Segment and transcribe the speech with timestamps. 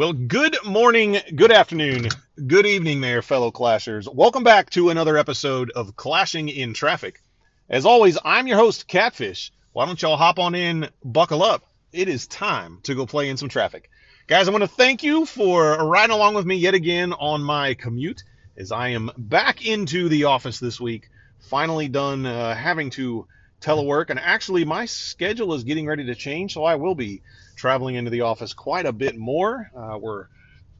[0.00, 2.08] Well, good morning, good afternoon,
[2.46, 4.10] good evening there, fellow clashers.
[4.10, 7.20] Welcome back to another episode of Clashing in Traffic.
[7.68, 9.52] As always, I'm your host, Catfish.
[9.74, 11.66] Why don't y'all hop on in, buckle up.
[11.92, 13.90] It is time to go play in some traffic.
[14.26, 17.74] Guys, I want to thank you for riding along with me yet again on my
[17.74, 18.22] commute
[18.56, 21.10] as I am back into the office this week.
[21.40, 23.26] Finally done uh, having to
[23.60, 27.20] telework, and actually, my schedule is getting ready to change, so I will be
[27.60, 29.70] traveling into the office quite a bit more.
[29.76, 30.28] Uh, we're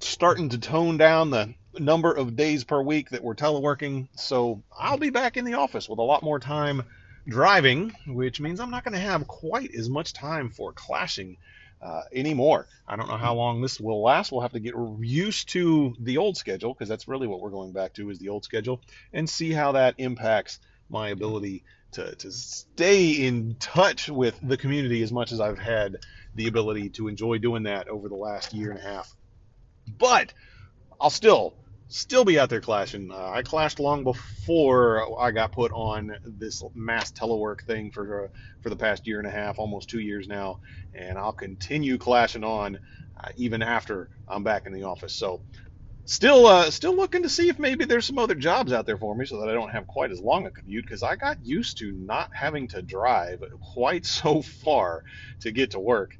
[0.00, 4.96] starting to tone down the number of days per week that we're teleworking, so I'll
[4.96, 6.84] be back in the office with a lot more time
[7.28, 11.36] driving, which means I'm not going to have quite as much time for clashing
[11.82, 12.66] uh, anymore.
[12.88, 14.32] I don't know how long this will last.
[14.32, 17.72] We'll have to get used to the old schedule because that's really what we're going
[17.72, 18.80] back to is the old schedule
[19.12, 25.02] and see how that impacts my ability to, to stay in touch with the community
[25.02, 25.96] as much as I've had
[26.34, 29.14] the ability to enjoy doing that over the last year and a half.
[29.98, 30.32] But
[31.00, 31.54] I'll still
[31.88, 33.10] still be out there clashing.
[33.10, 38.28] Uh, I clashed long before I got put on this mass telework thing for uh,
[38.62, 40.60] for the past year and a half, almost two years now,
[40.94, 42.78] and I'll continue clashing on
[43.22, 45.14] uh, even after I'm back in the office.
[45.14, 45.42] So
[46.04, 49.14] still uh, still looking to see if maybe there's some other jobs out there for
[49.14, 51.78] me so that I don't have quite as long a commute because I got used
[51.78, 55.04] to not having to drive quite so far
[55.40, 56.16] to get to work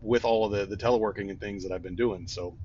[0.00, 2.26] with all of the, the teleworking and things that I've been doing.
[2.26, 2.56] So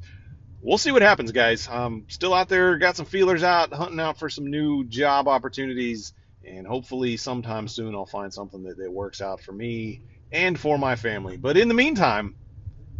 [0.61, 1.67] we'll see what happens, guys.
[1.69, 6.14] Um, still out there, got some feelers out, hunting out for some new job opportunities,
[6.44, 10.77] and hopefully sometime soon I'll find something that, that works out for me and for
[10.77, 11.38] my family.
[11.38, 12.36] But in the meantime,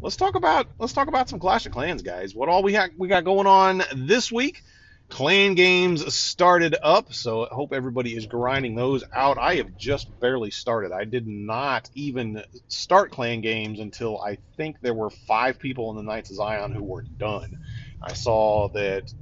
[0.02, 2.36] let's talk about let's talk about some Clash of Clans, guys.
[2.36, 4.64] What all we got we got going on this week?
[5.10, 9.38] Clan games started up, so I hope everybody is grinding those out.
[9.38, 10.92] I have just barely started.
[10.92, 15.96] I did not even start clan games until I think there were five people in
[15.96, 17.60] the Knights of Zion who were done.
[18.02, 19.14] I saw that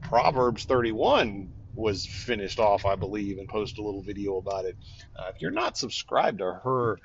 [0.00, 4.76] Proverbs 31 was finished off, I believe, and posted a little video about it.
[5.18, 6.98] Uh, if you're not subscribed to her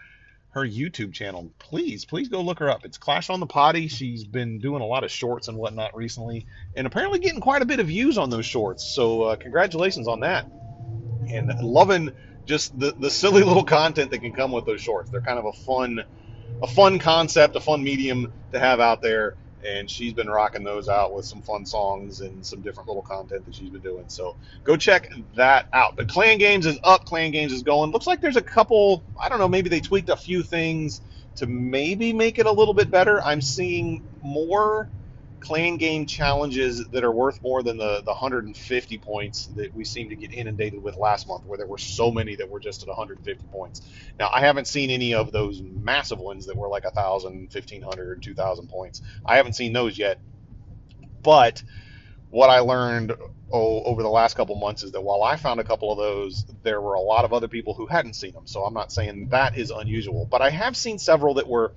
[0.52, 1.52] her YouTube channel.
[1.60, 2.86] Please, please go look her up.
[2.86, 3.88] It's Clash on the Potty.
[3.88, 7.66] She's been doing a lot of shorts and whatnot recently, and apparently getting quite a
[7.66, 8.84] bit of views on those shorts.
[8.84, 10.50] So uh, congratulations on that.
[11.30, 12.12] And loving
[12.46, 15.10] just the, the silly little content that can come with those shorts.
[15.10, 16.04] They're kind of a fun,
[16.64, 19.36] a fun concept, a fun medium to have out there
[19.68, 23.46] and she's been rocking those out with some fun songs and some different little content
[23.46, 24.06] that she's been doing.
[24.08, 25.96] So go check that out.
[25.96, 27.06] But Clan Games is up.
[27.06, 27.92] Clan Games is going.
[27.92, 29.04] Looks like there's a couple.
[29.20, 29.48] I don't know.
[29.48, 31.02] Maybe they tweaked a few things
[31.36, 33.22] to maybe make it a little bit better.
[33.22, 34.90] I'm seeing more
[35.40, 40.10] clan game challenges that are worth more than the, the 150 points that we seem
[40.10, 42.88] to get inundated with last month, where there were so many that were just at
[42.88, 43.82] 150 points.
[44.20, 48.68] Now, I haven't seen any of those massive ones that were like 1,000, 1,500, 2,000
[48.68, 49.02] points.
[49.26, 50.20] I haven't seen those yet.
[51.22, 51.64] But
[52.30, 53.14] what I learned
[53.52, 56.46] oh, over the last couple months is that while I found a couple of those,
[56.64, 58.48] there were a lot of other people who hadn't seen them.
[58.48, 60.26] So I'm not saying that is unusual.
[60.26, 61.74] But I have seen several that were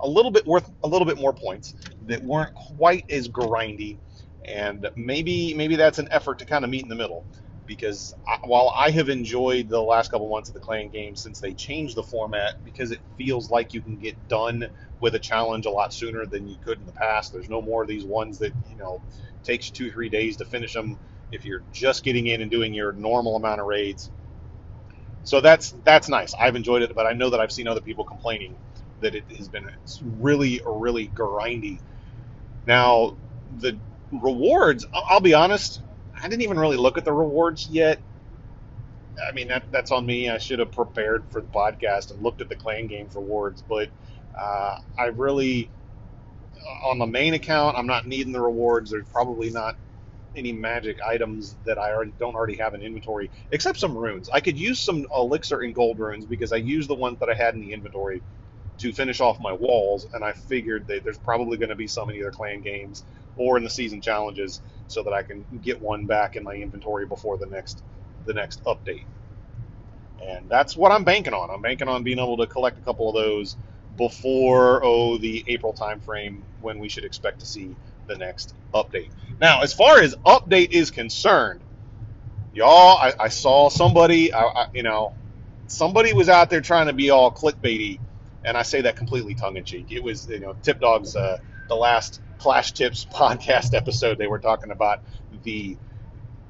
[0.00, 3.98] a little bit worth a little bit more points that weren't quite as grindy,
[4.46, 7.26] and maybe maybe that's an effort to kind of meet in the middle.
[7.66, 11.40] Because I, while I have enjoyed the last couple months of the clan game since
[11.40, 14.66] they changed the format, because it feels like you can get done
[15.00, 17.32] with a challenge a lot sooner than you could in the past.
[17.32, 19.02] There's no more of these ones that you know
[19.44, 20.98] takes two three days to finish them
[21.30, 24.10] if you're just getting in and doing your normal amount of raids.
[25.24, 26.34] So that's that's nice.
[26.38, 28.58] I've enjoyed it, but I know that I've seen other people complaining
[29.02, 29.66] that it has been
[30.18, 31.80] really, really grindy.
[32.66, 33.16] Now,
[33.58, 33.78] the
[34.10, 35.80] rewards, I'll be honest,
[36.20, 38.00] I didn't even really look at the rewards yet.
[39.28, 40.28] I mean, that, that's on me.
[40.28, 43.90] I should have prepared for the podcast and looked at the clan games rewards, but
[44.38, 45.70] uh, I really,
[46.84, 48.90] on the main account, I'm not needing the rewards.
[48.90, 49.76] There's probably not
[50.34, 54.30] any magic items that I already don't already have in inventory, except some runes.
[54.32, 57.34] I could use some elixir and gold runes because I used the ones that I
[57.34, 58.22] had in the inventory
[58.82, 62.10] to finish off my walls, and I figured that there's probably going to be some
[62.10, 63.04] in either clan games
[63.36, 67.06] or in the season challenges, so that I can get one back in my inventory
[67.06, 67.82] before the next
[68.26, 69.06] the next update.
[70.20, 71.50] And that's what I'm banking on.
[71.50, 73.56] I'm banking on being able to collect a couple of those
[73.96, 77.76] before oh the April timeframe when we should expect to see
[78.08, 79.10] the next update.
[79.40, 81.62] Now, as far as update is concerned,
[82.52, 85.14] y'all, I, I saw somebody, I, I, you know,
[85.68, 88.00] somebody was out there trying to be all clickbaity
[88.44, 89.88] and I say that completely tongue in cheek.
[89.92, 94.18] It was you know Tip Dogs uh, the last Clash Tips podcast episode.
[94.18, 95.04] They were talking about
[95.44, 95.78] the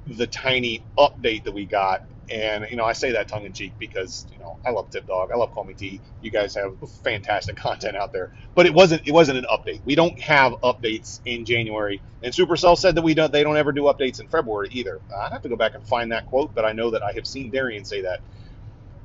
[0.06, 3.74] the tiny update that we got, And you know, I say that tongue in cheek
[3.78, 6.02] because you know I love Tip Dog, I love Call Me T.
[6.20, 9.82] You guys have fantastic content out there, but it wasn't it wasn't an update.
[9.84, 13.72] We don't have updates in January, and Supercell said that we don't they don't ever
[13.72, 15.00] do updates in February either.
[15.22, 17.26] I'd have to go back and find that quote, but I know that I have
[17.26, 18.20] seen Darian say that.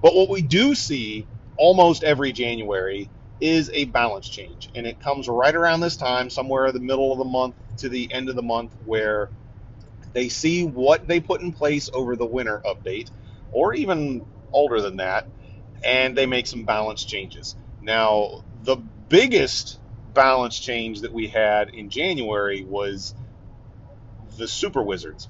[0.01, 5.27] But what we do see almost every January is a balance change, and it comes
[5.27, 8.35] right around this time, somewhere in the middle of the month to the end of
[8.35, 9.29] the month, where
[10.13, 13.11] they see what they put in place over the winter update,
[13.51, 15.29] or even older than that,
[15.83, 17.55] and they make some balance changes.
[17.81, 19.79] Now, the biggest
[20.13, 23.13] balance change that we had in January was
[24.37, 25.29] the Super Wizards.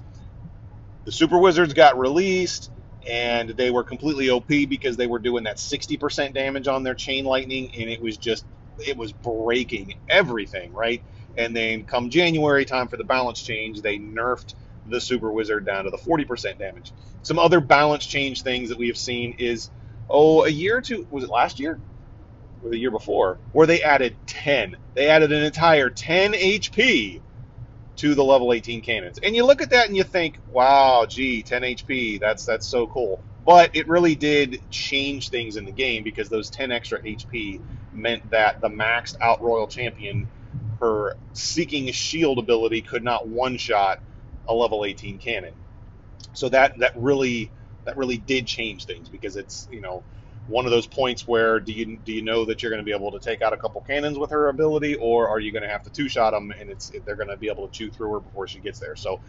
[1.04, 2.70] The Super Wizards got released
[3.08, 7.24] and they were completely OP because they were doing that 60% damage on their chain
[7.24, 8.46] lightning and it was just
[8.78, 11.02] it was breaking everything, right?
[11.36, 14.54] And then come January time for the balance change, they nerfed
[14.86, 16.92] the Super Wizard down to the 40% damage.
[17.22, 19.70] Some other balance change things that we have seen is,
[20.08, 21.80] oh, a year or two, was it last year?
[22.62, 24.76] Or the year before, where they added 10.
[24.94, 27.20] They added an entire 10 HP
[27.98, 29.18] to the level 18 cannons.
[29.18, 32.86] And you look at that and you think, wow, gee, 10 HP, that's that's so
[32.86, 33.20] cool.
[33.44, 37.60] But it really did change things in the game because those 10 extra HP
[37.92, 40.28] meant that the maxed out Royal Champion,
[40.80, 44.00] her seeking shield ability could not one shot
[44.46, 45.54] a level 18 cannon.
[46.34, 47.50] So that that really
[47.84, 50.04] that really did change things because it's you know
[50.48, 52.94] one of those points where do you do you know that you're going to be
[52.94, 55.68] able to take out a couple cannons with her ability, or are you going to
[55.68, 58.12] have to two shot them and it's they're going to be able to chew through
[58.12, 58.96] her before she gets there?
[58.96, 59.20] So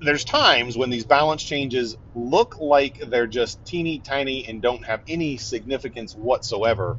[0.00, 5.02] there's times when these balance changes look like they're just teeny tiny and don't have
[5.08, 6.96] any significance whatsoever.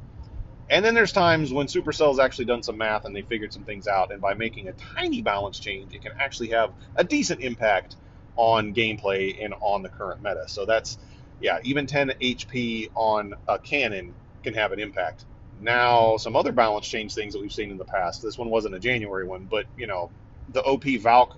[0.70, 3.88] And then there's times when Supercell's actually done some math and they figured some things
[3.88, 7.96] out, and by making a tiny balance change, it can actually have a decent impact
[8.36, 10.44] on gameplay and on the current meta.
[10.48, 10.98] So that's,
[11.42, 15.26] yeah, even 10 HP on a cannon can have an impact.
[15.60, 18.22] Now, some other balance change things that we've seen in the past.
[18.22, 20.12] This one wasn't a January one, but you know,
[20.50, 21.38] the OP Valk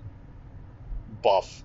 [1.22, 1.62] buff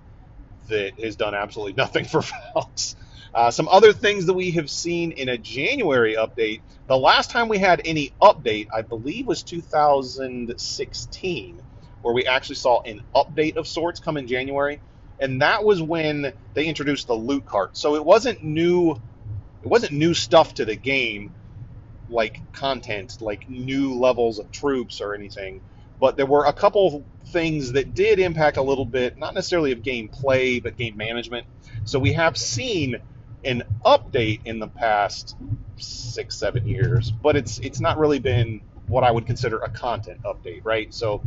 [0.68, 2.96] that has done absolutely nothing for Valks.
[3.32, 6.60] Uh, some other things that we have seen in a January update.
[6.88, 11.62] The last time we had any update, I believe, was 2016,
[12.02, 14.80] where we actually saw an update of sorts come in January,
[15.20, 17.76] and that was when they introduced the loot cart.
[17.76, 18.92] So it wasn't new.
[19.62, 21.34] It wasn't new stuff to the game,
[22.08, 25.60] like content, like new levels of troops or anything.
[26.00, 29.80] But there were a couple things that did impact a little bit, not necessarily of
[29.80, 31.46] gameplay, but game management.
[31.84, 32.96] So we have seen
[33.44, 35.36] an update in the past
[35.76, 40.22] six, seven years, but it's it's not really been what I would consider a content
[40.22, 40.92] update, right?
[40.92, 41.22] So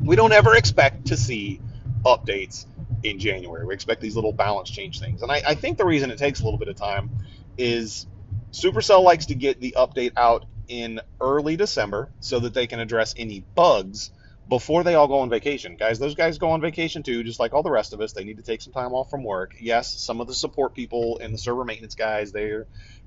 [0.00, 1.60] we don't ever expect to see
[2.04, 2.66] updates
[3.02, 3.66] in January.
[3.66, 5.22] We expect these little balance change things.
[5.22, 7.10] And I, I think the reason it takes a little bit of time
[7.56, 8.06] is
[8.52, 13.14] Supercell likes to get the update out in early December so that they can address
[13.16, 14.10] any bugs
[14.48, 15.76] before they all go on vacation.
[15.76, 18.12] Guys, those guys go on vacation too, just like all the rest of us.
[18.12, 19.54] They need to take some time off from work.
[19.60, 22.52] Yes, some of the support people and the server maintenance guys, they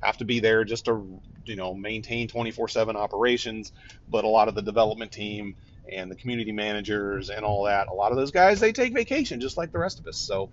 [0.02, 3.74] have to be there just to, you know, maintain 24/7 operations,
[4.08, 5.56] but a lot of the development team
[5.92, 9.40] and the community managers and all that, a lot of those guys, they take vacation
[9.40, 10.18] just like the rest of us.
[10.18, 10.50] So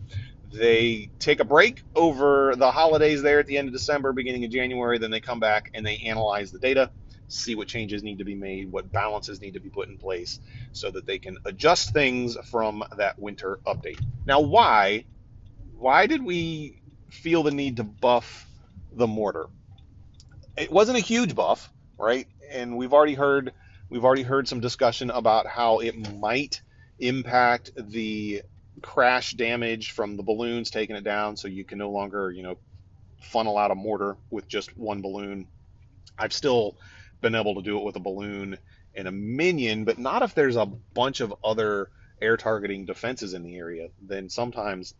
[0.52, 4.50] they take a break over the holidays there at the end of December, beginning of
[4.50, 6.90] January, then they come back and they analyze the data
[7.32, 10.40] see what changes need to be made, what balances need to be put in place
[10.72, 14.00] so that they can adjust things from that winter update.
[14.26, 15.04] Now, why?
[15.76, 18.46] Why did we feel the need to buff
[18.92, 19.46] the mortar?
[20.56, 22.26] It wasn't a huge buff, right?
[22.50, 23.52] And we've already heard
[23.90, 26.62] we've already heard some discussion about how it might
[26.98, 28.42] impact the
[28.80, 32.56] crash damage from the balloons taking it down so you can no longer, you know,
[33.20, 35.46] funnel out a mortar with just one balloon.
[36.18, 36.76] I've still
[37.20, 38.56] been able to do it with a balloon
[38.94, 41.90] and a minion, but not if there's a bunch of other
[42.22, 43.88] air targeting defenses in the area.
[44.00, 44.94] Then sometimes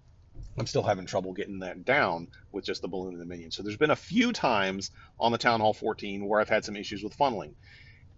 [0.58, 3.50] I'm still having trouble getting that down with just the balloon and the minion.
[3.50, 6.76] So there's been a few times on the Town Hall 14 where I've had some
[6.76, 7.54] issues with funneling.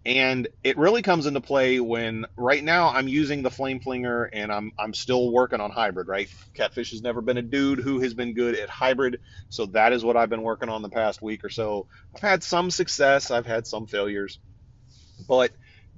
[0.04, 4.50] And it really comes into play when right now I'm using the flame flinger and
[4.50, 6.28] I'm I'm still working on hybrid, right?
[6.54, 10.04] Catfish has never been a dude who has been good at hybrid, so that is
[10.04, 11.86] what I've been working on the past week or so.
[12.16, 14.40] I've had some success, I've had some failures,
[15.28, 15.52] but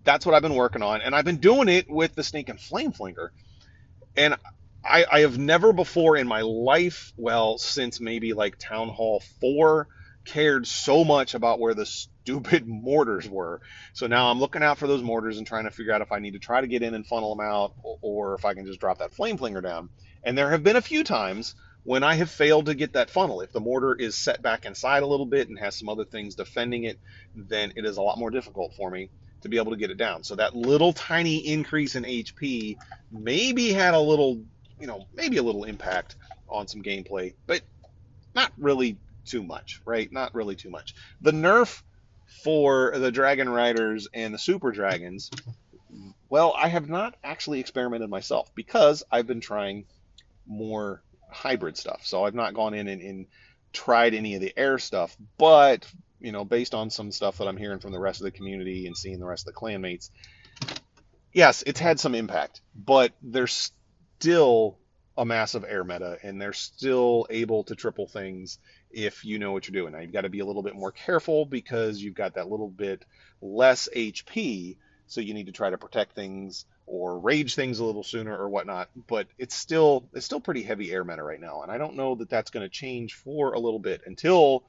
[0.04, 2.60] that's what I've been working on, and I've been doing it with the snake and
[2.60, 3.32] flame flinger.
[4.16, 4.36] And
[4.84, 9.88] I, I have never before in my life, well, since maybe like Town Hall 4,
[10.26, 11.86] cared so much about where the
[12.24, 13.60] stupid mortars were.
[13.92, 16.18] So now I'm looking out for those mortars and trying to figure out if I
[16.18, 18.66] need to try to get in and funnel them out or, or if I can
[18.66, 19.90] just drop that flame flinger down.
[20.24, 23.42] And there have been a few times when I have failed to get that funnel,
[23.42, 26.34] if the mortar is set back inside a little bit and has some other things
[26.34, 26.98] defending it,
[27.34, 29.10] then it is a lot more difficult for me
[29.42, 30.24] to be able to get it down.
[30.24, 32.78] So that little tiny increase in HP
[33.12, 34.42] maybe had a little,
[34.80, 36.16] you know, maybe a little impact
[36.48, 37.60] on some gameplay, but
[38.34, 40.10] not really too much, right?
[40.10, 40.94] Not really too much.
[41.20, 41.82] The nerf
[42.42, 45.30] for the Dragon Riders and the Super Dragons,
[46.28, 49.84] well, I have not actually experimented myself because I've been trying
[50.46, 52.02] more hybrid stuff.
[52.04, 53.26] So I've not gone in and, and
[53.72, 55.86] tried any of the air stuff, but
[56.20, 58.86] you know, based on some stuff that I'm hearing from the rest of the community
[58.86, 60.10] and seeing the rest of the clanmates,
[61.32, 63.72] yes, it's had some impact, but there's
[64.18, 64.78] still
[65.16, 68.58] a massive air meta, and they're still able to triple things
[68.90, 69.92] if you know what you're doing.
[69.92, 72.68] Now you've got to be a little bit more careful because you've got that little
[72.68, 73.04] bit
[73.40, 78.02] less HP, so you need to try to protect things or rage things a little
[78.02, 78.88] sooner or whatnot.
[79.06, 82.16] But it's still it's still pretty heavy air meta right now, and I don't know
[82.16, 84.64] that that's going to change for a little bit until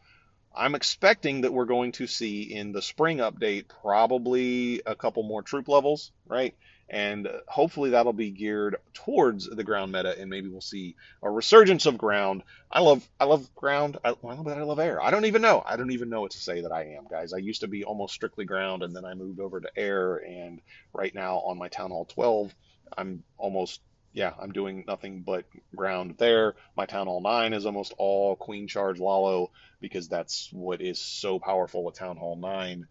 [0.56, 5.42] I'm expecting that we're going to see in the spring update probably a couple more
[5.42, 6.56] troop levels, right?
[6.90, 11.88] And hopefully that'll be geared towards the ground meta, and maybe we'll see a resurgence
[11.88, 12.44] of ground.
[12.72, 13.98] I love, I love ground.
[14.04, 15.02] I, well, I love air.
[15.02, 15.64] I don't even know.
[15.66, 17.34] I don't even know what to say that I am, guys.
[17.34, 20.18] I used to be almost strictly ground, and then I moved over to air.
[20.18, 20.62] And
[20.94, 22.54] right now on my Town Hall 12,
[22.98, 23.82] I'm almost
[24.16, 25.44] yeah, I'm doing nothing but
[25.76, 26.56] ground there.
[26.78, 29.52] My Town Hall 9 is almost all Queen Charge Lalo
[29.82, 32.88] because that's what is so powerful with Town Hall 9.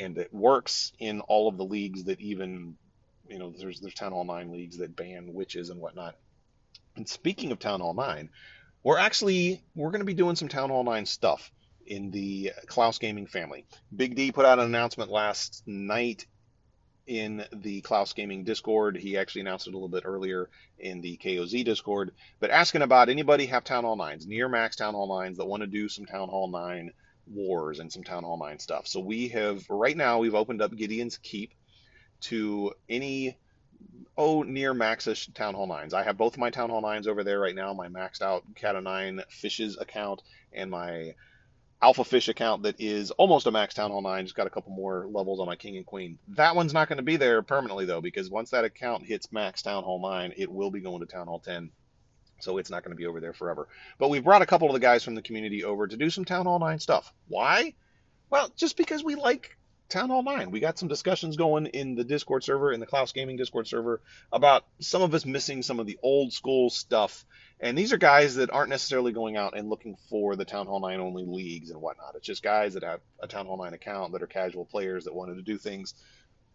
[0.00, 2.78] And it works in all of the leagues that even,
[3.32, 6.16] you know, there's, there's Town Hall 9 leagues that ban witches and whatnot.
[6.96, 8.28] And speaking of Town Hall 9,
[8.82, 11.50] we're actually, we're going to be doing some Town Hall 9 stuff
[11.86, 13.64] in the Klaus Gaming family.
[13.94, 16.26] Big D put out an announcement last night
[17.06, 18.96] in the Klaus Gaming Discord.
[18.96, 20.48] He actually announced it a little bit earlier
[20.78, 24.94] in the KOZ Discord, but asking about anybody have Town Hall 9s, near max Town
[24.94, 26.92] Hall 9s that want to do some Town Hall 9
[27.26, 28.86] wars and some Town Hall 9 stuff.
[28.86, 31.54] So we have, right now, we've opened up Gideon's Keep
[32.22, 33.36] to any,
[34.16, 35.92] oh, near maxish Town Hall 9s.
[35.94, 38.76] I have both my Town Hall 9s over there right now, my maxed out Cat
[38.76, 41.14] of 9 Fishes account and my
[41.82, 44.72] Alpha Fish account that is almost a max Town Hall 9, just got a couple
[44.72, 46.16] more levels on my King and Queen.
[46.28, 49.62] That one's not going to be there permanently, though, because once that account hits max
[49.62, 51.70] Town Hall 9, it will be going to Town Hall 10.
[52.40, 53.68] So it's not going to be over there forever.
[53.98, 56.24] But we've brought a couple of the guys from the community over to do some
[56.24, 57.12] Town Hall 9 stuff.
[57.26, 57.74] Why?
[58.30, 59.56] Well, just because we like
[59.92, 60.50] Town Hall 9.
[60.50, 64.00] We got some discussions going in the Discord server, in the Klaus Gaming Discord server,
[64.32, 67.26] about some of us missing some of the old school stuff
[67.62, 70.80] and these are guys that aren't necessarily going out and looking for the Town Hall
[70.80, 72.16] 9 only leagues and whatnot.
[72.16, 75.14] It's just guys that have a Town Hall 9 account that are casual players that
[75.14, 75.94] wanted to do things.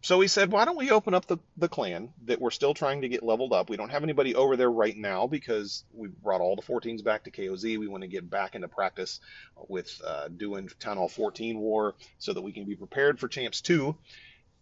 [0.01, 3.01] So we said, why don't we open up the, the clan that we're still trying
[3.01, 3.69] to get leveled up?
[3.69, 7.23] We don't have anybody over there right now because we brought all the 14s back
[7.23, 7.77] to KOZ.
[7.77, 9.19] We want to get back into practice
[9.67, 13.61] with uh, doing Town Hall 14 War so that we can be prepared for Champs
[13.61, 13.97] 2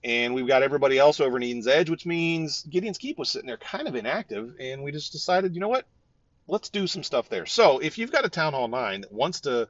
[0.05, 3.47] and we've got everybody else over in Eden's Edge, which means Gideon's Keep was sitting
[3.47, 5.87] there kind of inactive, and we just decided, you know what,
[6.47, 7.47] let's do some stuff there.
[7.47, 9.67] So if you've got a Town Hall 9 that wants to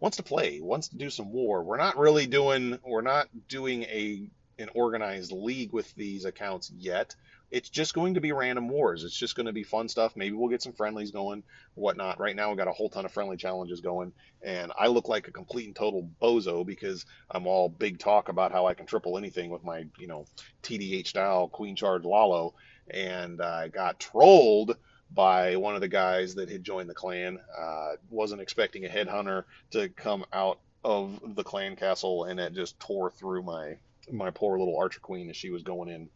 [0.00, 3.82] wants to play, wants to do some war, we're not really doing we're not doing
[3.84, 7.14] a an organized league with these accounts yet.
[7.50, 9.04] It's just going to be random wars.
[9.04, 10.16] It's just going to be fun stuff.
[10.16, 11.44] Maybe we'll get some friendlies going,
[11.74, 12.18] whatnot.
[12.18, 15.28] Right now, we've got a whole ton of friendly challenges going, and I look like
[15.28, 19.18] a complete and total bozo because I'm all big talk about how I can triple
[19.18, 20.26] anything with my, you know,
[20.62, 22.54] TDH style Queen Charge Lalo,
[22.90, 24.76] and I got trolled
[25.12, 27.38] by one of the guys that had joined the clan.
[27.56, 32.78] Uh, wasn't expecting a headhunter to come out of the clan castle, and it just
[32.80, 33.76] tore through my
[34.10, 36.08] my poor little archer queen as she was going in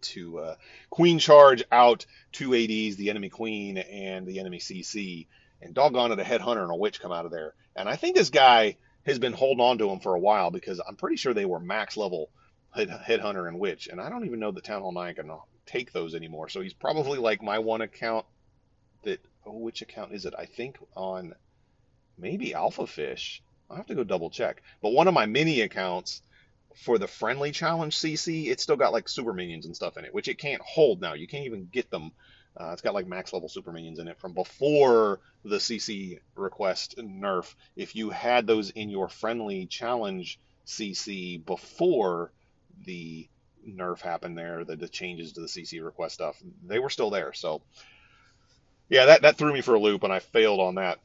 [0.00, 0.54] to uh,
[0.90, 5.26] queen charge out two ADs, the enemy queen and the enemy CC,
[5.62, 7.54] and doggone it, a headhunter and a witch come out of there.
[7.74, 10.80] And I think this guy has been holding on to him for a while because
[10.86, 12.30] I'm pretty sure they were max level
[12.74, 15.30] head, headhunter and witch, and I don't even know that Town Hall 9 can
[15.66, 16.48] take those anymore.
[16.48, 18.26] So he's probably like my one account
[19.04, 20.34] that oh, which account is it?
[20.36, 21.34] I think on
[22.16, 23.42] maybe Alpha Fish.
[23.70, 24.62] I'll have to go double check.
[24.82, 26.22] But one of my mini accounts
[26.78, 30.14] for the friendly challenge CC, it's still got like super minions and stuff in it,
[30.14, 31.14] which it can't hold now.
[31.14, 32.12] You can't even get them.
[32.56, 36.96] Uh, it's got like max level super minions in it from before the CC request
[36.98, 37.54] nerf.
[37.76, 42.32] If you had those in your friendly challenge CC before
[42.84, 43.28] the
[43.68, 47.32] nerf happened there, the, the changes to the CC request stuff, they were still there.
[47.32, 47.60] So
[48.88, 50.98] yeah, that, that threw me for a loop, and I failed on that.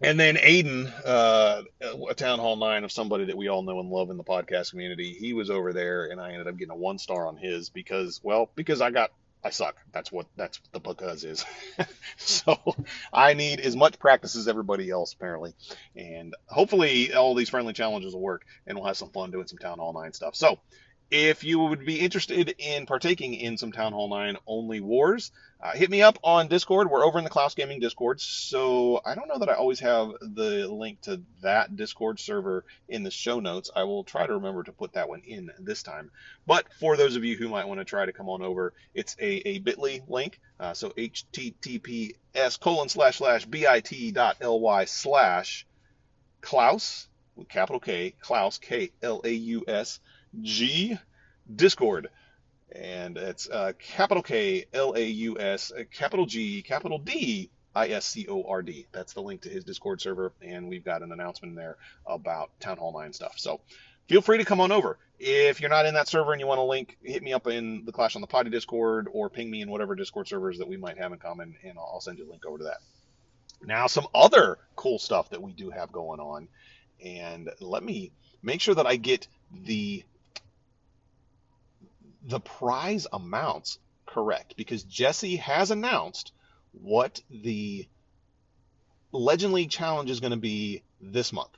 [0.00, 1.62] And then Aiden, uh,
[2.08, 4.70] a Town Hall 9 of somebody that we all know and love in the podcast
[4.70, 7.68] community, he was over there, and I ended up getting a one star on his
[7.70, 9.10] because, well, because I got
[9.44, 9.76] I suck.
[9.92, 11.44] That's what that's what the because is.
[12.16, 12.56] so
[13.12, 15.54] I need as much practice as everybody else apparently,
[15.96, 19.58] and hopefully all these friendly challenges will work, and we'll have some fun doing some
[19.58, 20.36] Town Hall Nine stuff.
[20.36, 20.60] So
[21.12, 25.30] if you would be interested in partaking in some Town Hall 9 only wars,
[25.62, 26.90] uh, hit me up on Discord.
[26.90, 30.12] We're over in the Klaus Gaming Discord, so I don't know that I always have
[30.22, 33.70] the link to that Discord server in the show notes.
[33.76, 36.10] I will try to remember to put that one in this time.
[36.46, 39.14] But for those of you who might want to try to come on over, it's
[39.20, 40.40] a, a bit.ly link.
[40.58, 45.66] Uh, so https colon slash slash bit.ly slash
[46.40, 50.00] Klaus, with capital K, Klaus, K L A U S
[50.40, 50.98] G
[51.54, 52.08] Discord.
[52.74, 57.88] And it's uh, capital K L A U S, uh, capital G, capital D I
[57.88, 58.86] S C O R D.
[58.92, 60.32] That's the link to his Discord server.
[60.40, 63.34] And we've got an announcement there about Town Hall 9 stuff.
[63.36, 63.60] So
[64.08, 64.98] feel free to come on over.
[65.18, 67.84] If you're not in that server and you want a link, hit me up in
[67.84, 70.76] the Clash on the Potty Discord or ping me in whatever Discord servers that we
[70.76, 72.78] might have in common, and I'll send you a link over to that.
[73.64, 76.48] Now, some other cool stuff that we do have going on,
[77.04, 78.10] and let me
[78.42, 80.02] make sure that I get the
[82.24, 86.32] the prize amounts correct because Jesse has announced
[86.72, 87.86] what the
[89.12, 91.50] Legend League challenge is going to be this month,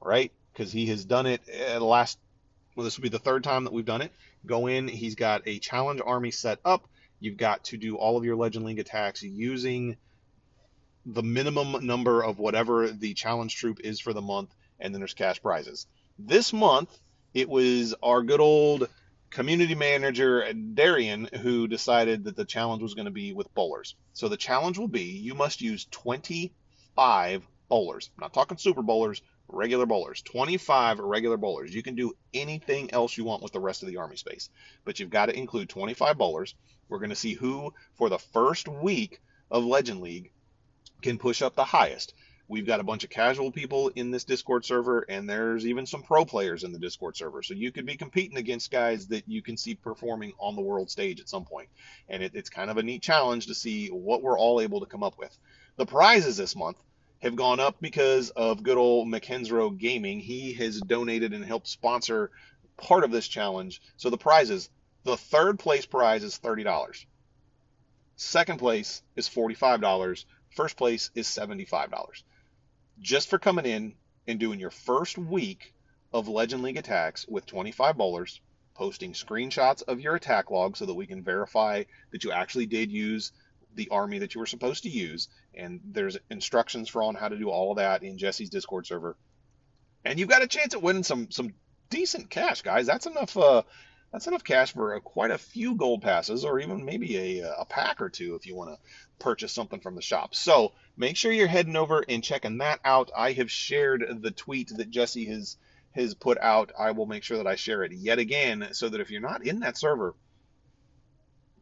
[0.00, 0.32] right?
[0.52, 2.18] Because he has done it eh, the last,
[2.74, 4.12] well, this will be the third time that we've done it.
[4.46, 6.88] Go in, he's got a challenge army set up.
[7.20, 9.96] You've got to do all of your Legend League attacks using
[11.04, 15.14] the minimum number of whatever the challenge troop is for the month, and then there's
[15.14, 15.86] cash prizes.
[16.18, 16.96] This month,
[17.34, 18.88] it was our good old
[19.30, 23.94] community manager Darian who decided that the challenge was going to be with bowlers.
[24.12, 28.10] So the challenge will be you must use 25 bowlers.
[28.16, 30.22] I'm not talking super bowlers, regular bowlers.
[30.22, 31.74] 25 regular bowlers.
[31.74, 34.50] You can do anything else you want with the rest of the army space,
[34.84, 36.54] but you've got to include 25 bowlers.
[36.88, 39.20] We're going to see who for the first week
[39.50, 40.32] of Legend League
[41.02, 42.14] can push up the highest.
[42.50, 46.02] We've got a bunch of casual people in this Discord server, and there's even some
[46.02, 47.42] pro players in the Discord server.
[47.42, 50.90] So you could be competing against guys that you can see performing on the world
[50.90, 51.68] stage at some point.
[52.08, 54.86] And it, it's kind of a neat challenge to see what we're all able to
[54.86, 55.36] come up with.
[55.76, 56.78] The prizes this month
[57.18, 60.18] have gone up because of good old McKenzo Gaming.
[60.18, 62.30] He has donated and helped sponsor
[62.78, 63.82] part of this challenge.
[63.98, 64.70] So the prizes,
[65.04, 67.04] the third place prize is $30.
[68.16, 70.24] Second place is $45.
[70.56, 71.90] First place is $75
[73.00, 73.94] just for coming in
[74.26, 75.74] and doing your first week
[76.12, 78.40] of Legend League attacks with 25 bowlers,
[78.74, 82.90] posting screenshots of your attack log so that we can verify that you actually did
[82.90, 83.32] use
[83.74, 85.28] the army that you were supposed to use.
[85.54, 89.16] And there's instructions for on how to do all of that in Jesse's Discord server.
[90.04, 91.54] And you've got a chance at winning some some
[91.90, 92.86] decent cash, guys.
[92.86, 93.36] That's enough.
[93.36, 93.62] Uh,
[94.12, 97.64] that's enough cash for uh, quite a few gold passes, or even maybe a, a
[97.64, 98.78] pack or two if you want to
[99.18, 100.34] purchase something from the shop.
[100.34, 103.10] So make sure you're heading over and checking that out.
[103.16, 105.56] I have shared the tweet that Jesse has
[105.92, 106.72] has put out.
[106.78, 109.46] I will make sure that I share it yet again, so that if you're not
[109.46, 110.14] in that server,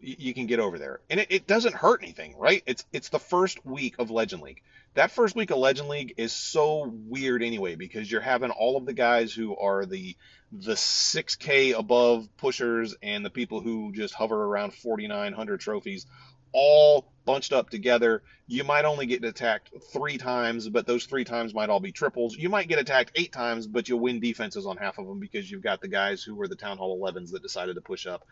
[0.06, 1.00] you can get over there.
[1.10, 2.62] And it, it, doesn't hurt anything, right?
[2.66, 4.62] It's it's the first week of Legend League.
[4.94, 8.86] That first week of Legend League is so weird anyway because you're having all of
[8.86, 10.16] the guys who are the
[10.52, 16.06] the 6K above pushers and the people who just hover around 4,900 trophies
[16.52, 18.22] all bunched up together.
[18.46, 22.36] You might only get attacked three times, but those three times might all be triples.
[22.36, 25.50] You might get attacked eight times, but you'll win defenses on half of them because
[25.50, 28.24] you've got the guys who were the Town Hall 11s that decided to push up.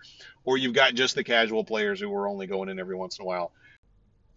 [0.44, 3.24] Or you've got just the casual players who were only going in every once in
[3.24, 3.52] a while.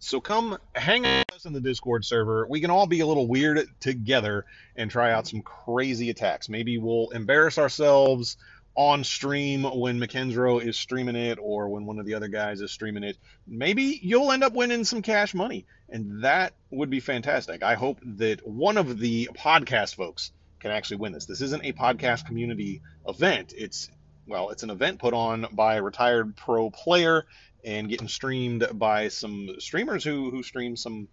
[0.00, 2.46] So come hang out with us in the Discord server.
[2.48, 6.48] We can all be a little weird together and try out some crazy attacks.
[6.48, 8.36] Maybe we'll embarrass ourselves
[8.78, 12.70] on stream when McKenzo is streaming it or when one of the other guys is
[12.70, 13.18] streaming it.
[13.44, 17.64] Maybe you'll end up winning some cash money, and that would be fantastic.
[17.64, 21.26] I hope that one of the podcast folks can actually win this.
[21.26, 23.52] This isn't a podcast community event.
[23.56, 23.90] It's
[24.28, 27.26] well, it's an event put on by a retired pro player
[27.64, 31.08] and getting streamed by some streamers who who stream some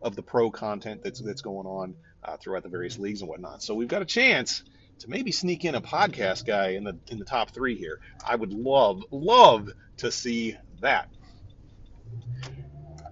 [0.00, 3.62] of the pro content that's that's going on uh, throughout the various leagues and whatnot.
[3.62, 4.62] So we've got a chance
[5.00, 7.98] to maybe sneak in a podcast guy in the in the top three here.
[8.26, 11.08] I would love love to see that.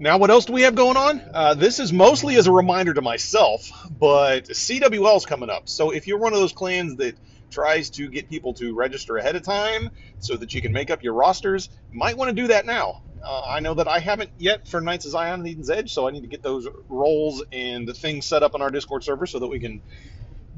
[0.00, 1.20] Now, what else do we have going on?
[1.34, 5.68] Uh, this is mostly as a reminder to myself, but CWL is coming up.
[5.68, 7.16] So if you're one of those clans that
[7.50, 11.02] tries to get people to register ahead of time so that you can make up
[11.02, 13.02] your rosters, might want to do that now.
[13.26, 16.06] Uh, I know that I haven't yet for Knights of Zion and Eden's Edge, so
[16.06, 19.26] I need to get those roles and the things set up on our Discord server
[19.26, 19.82] so that we can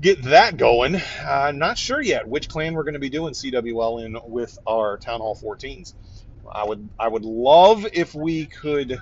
[0.00, 0.96] get that going.
[0.96, 4.96] Uh, not sure yet which clan we're going to be doing CWL in with our
[4.98, 5.94] Town Hall 14s.
[6.50, 8.98] I would I would love if we could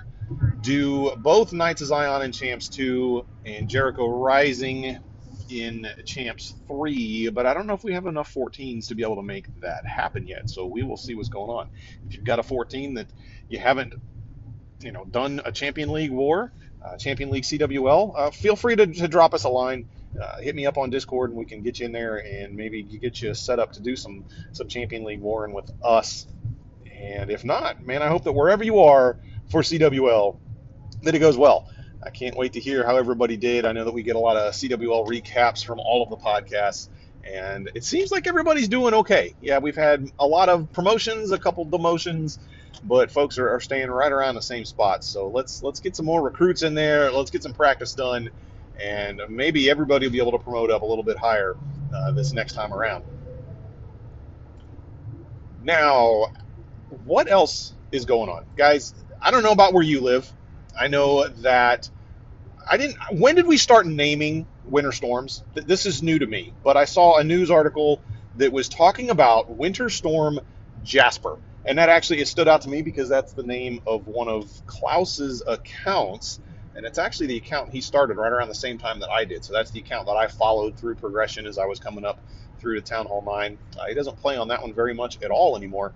[0.61, 4.99] do both Knights of Zion and Champs 2 and Jericho Rising
[5.49, 9.15] in Champs 3, but I don't know if we have enough 14s to be able
[9.15, 10.49] to make that happen yet.
[10.49, 11.69] So we will see what's going on.
[12.07, 13.07] If you've got a 14 that
[13.47, 13.95] you haven't,
[14.81, 16.51] you know, done a Champion League War,
[16.85, 19.89] uh, Champion League CWL, uh, feel free to, to, drop us a line.
[20.19, 22.83] Uh, hit me up on Discord and we can get you in there and maybe
[22.83, 26.25] get you set up to do some some Champion League warring with us.
[26.91, 29.17] And if not, man, I hope that wherever you are
[29.49, 30.37] for CWL,
[31.03, 31.69] that it goes well.
[32.03, 33.65] I can't wait to hear how everybody did.
[33.65, 36.89] I know that we get a lot of CWL recaps from all of the podcasts,
[37.23, 39.35] and it seems like everybody's doing okay.
[39.41, 42.39] Yeah, we've had a lot of promotions, a couple demotions,
[42.83, 45.07] but folks are, are staying right around the same spots.
[45.07, 47.11] So let's let's get some more recruits in there.
[47.11, 48.29] Let's get some practice done,
[48.81, 51.55] and maybe everybody will be able to promote up a little bit higher
[51.93, 53.03] uh, this next time around.
[55.61, 56.27] Now,
[57.05, 58.93] what else is going on, guys?
[59.21, 60.31] I don't know about where you live.
[60.79, 61.89] I know that
[62.69, 62.97] I didn't.
[63.11, 65.43] When did we start naming winter storms?
[65.53, 68.01] This is new to me, but I saw a news article
[68.35, 70.39] that was talking about Winter Storm
[70.83, 74.27] Jasper, and that actually it stood out to me because that's the name of one
[74.27, 76.39] of Klaus's accounts,
[76.75, 79.43] and it's actually the account he started right around the same time that I did.
[79.43, 82.19] So that's the account that I followed through progression as I was coming up
[82.59, 83.57] through to Town Hall Nine.
[83.77, 85.93] Uh, he doesn't play on that one very much at all anymore,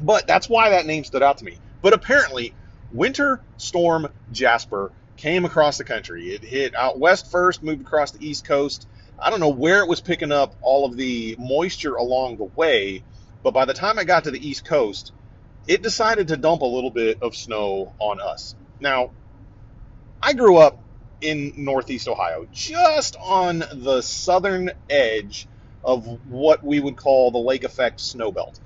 [0.00, 1.58] but that's why that name stood out to me.
[1.82, 2.54] But apparently
[2.92, 6.30] Winter Storm Jasper came across the country.
[6.30, 8.88] It hit out west first, moved across the east coast.
[9.18, 13.04] I don't know where it was picking up all of the moisture along the way,
[13.42, 15.12] but by the time I got to the east coast,
[15.66, 18.54] it decided to dump a little bit of snow on us.
[18.80, 19.10] Now,
[20.22, 20.84] I grew up
[21.20, 25.48] in northeast Ohio, just on the southern edge
[25.84, 28.60] of what we would call the lake effect snow belt,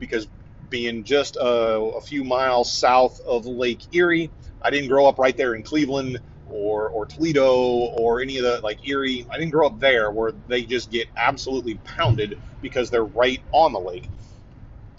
[0.00, 0.28] because
[0.70, 4.32] being just a, a few miles south of Lake Erie.
[4.62, 8.60] I didn't grow up right there in Cleveland or, or Toledo or any of the
[8.62, 9.26] like Erie.
[9.30, 13.72] I didn't grow up there where they just get absolutely pounded because they're right on
[13.72, 14.10] the lake.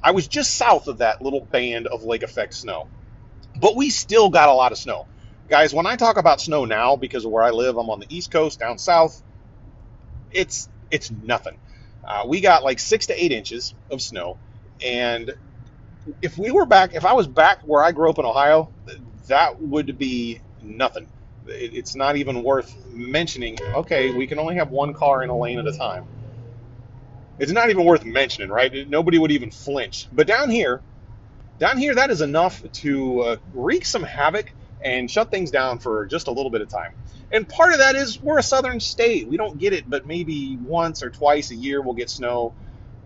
[0.03, 2.89] I was just south of that little band of lake effect snow.
[3.59, 5.07] But we still got a lot of snow.
[5.49, 8.15] Guys, when I talk about snow now, because of where I live, I'm on the
[8.15, 9.23] East Coast down south,
[10.31, 11.57] it's it's nothing.
[12.07, 14.39] Uh, we got like six to eight inches of snow,
[14.85, 15.31] and
[16.21, 18.71] if we were back, if I was back where I grew up in Ohio,
[19.27, 21.07] that would be nothing.
[21.47, 23.57] it's not even worth mentioning.
[23.75, 26.05] Okay, we can only have one car in a lane at a time.
[27.39, 28.71] It's not even worth mentioning, right?
[28.88, 30.07] Nobody would even flinch.
[30.12, 30.83] But down here,
[31.59, 36.05] down here, that is enough to uh, wreak some havoc and shut things down for
[36.05, 36.93] just a little bit of time.
[37.31, 39.27] And part of that is we're a southern state.
[39.27, 42.53] We don't get it, but maybe once or twice a year we'll get snow.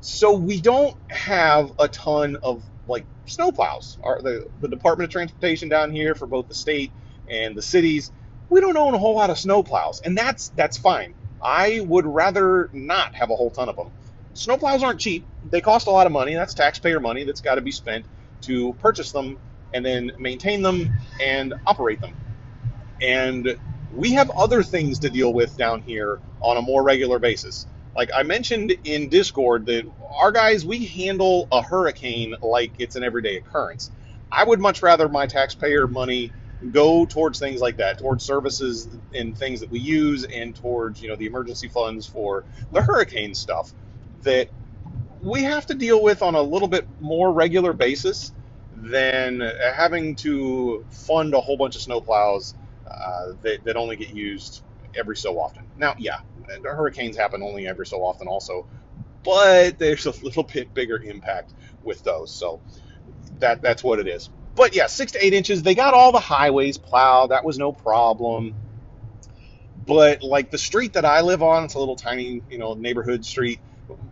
[0.01, 3.97] So we don't have a ton of like snowplows.
[4.03, 6.91] Our, the, the Department of Transportation down here for both the state
[7.27, 8.11] and the cities,
[8.49, 11.13] we don't own a whole lot of snowplows, and that's that's fine.
[11.41, 13.91] I would rather not have a whole ton of them.
[14.35, 15.25] Snowplows aren't cheap.
[15.49, 16.33] They cost a lot of money.
[16.33, 18.05] That's taxpayer money that's got to be spent
[18.41, 19.37] to purchase them
[19.73, 22.15] and then maintain them and operate them.
[23.01, 23.57] And
[23.93, 27.67] we have other things to deal with down here on a more regular basis.
[27.95, 29.85] Like I mentioned in Discord that
[30.19, 33.91] our guys we handle a hurricane like it's an everyday occurrence.
[34.31, 36.33] I would much rather my taxpayer money
[36.71, 41.09] go towards things like that, towards services and things that we use, and towards you
[41.09, 43.73] know the emergency funds for the hurricane stuff
[44.23, 44.49] that
[45.21, 48.33] we have to deal with on a little bit more regular basis
[48.83, 49.41] than
[49.75, 52.55] having to fund a whole bunch of snowplows
[52.89, 54.63] uh, that, that only get used
[54.95, 55.63] every so often.
[55.77, 56.17] Now, yeah,
[56.63, 58.67] hurricanes happen only every so often, also,
[59.23, 62.31] but there's a little bit bigger impact with those.
[62.31, 62.61] So
[63.39, 64.29] that that's what it is.
[64.55, 65.63] But yeah, six to eight inches.
[65.63, 67.31] They got all the highways plowed.
[67.31, 68.55] That was no problem.
[69.85, 73.25] But like the street that I live on, it's a little tiny, you know, neighborhood
[73.25, 73.59] street.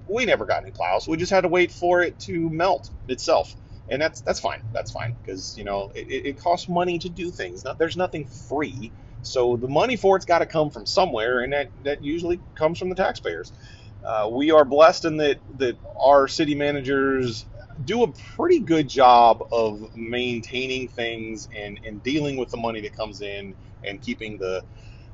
[0.07, 1.07] We never got any plows.
[1.07, 3.55] We just had to wait for it to melt itself,
[3.89, 4.63] and that's that's fine.
[4.73, 7.63] That's fine because you know it, it costs money to do things.
[7.63, 8.93] Not, there's nothing free.
[9.23, 12.79] So the money for it's got to come from somewhere, and that, that usually comes
[12.79, 13.53] from the taxpayers.
[14.03, 17.45] Uh, we are blessed in that that our city managers
[17.85, 22.95] do a pretty good job of maintaining things and, and dealing with the money that
[22.95, 24.63] comes in and keeping the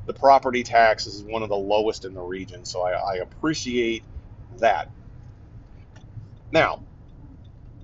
[0.08, 2.65] the property taxes is one of the lowest in the region.
[2.65, 4.03] So I, I appreciate
[4.60, 4.91] that.
[6.51, 6.87] Now,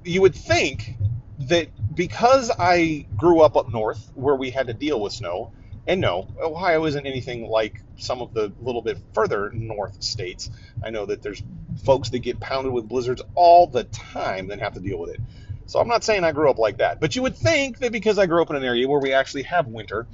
[0.04, 0.96] you would think
[1.40, 5.54] that because I grew up up north where we had to deal with snow,
[5.88, 10.50] and no, Ohio isn't anything like some of the little bit further north states.
[10.84, 11.44] I know that there's
[11.84, 15.20] folks that get pounded with blizzards all the time and have to deal with it.
[15.66, 18.18] So I'm not saying I grew up like that, but you would think that because
[18.18, 20.08] I grew up in an area where we actually have winter,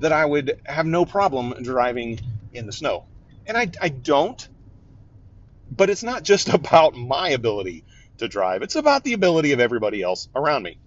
[0.00, 2.20] that I would have no problem driving
[2.52, 3.06] in the snow.
[3.46, 4.46] And I, I don't.
[5.70, 7.84] But it's not just about my ability
[8.18, 10.78] to drive, it's about the ability of everybody else around me.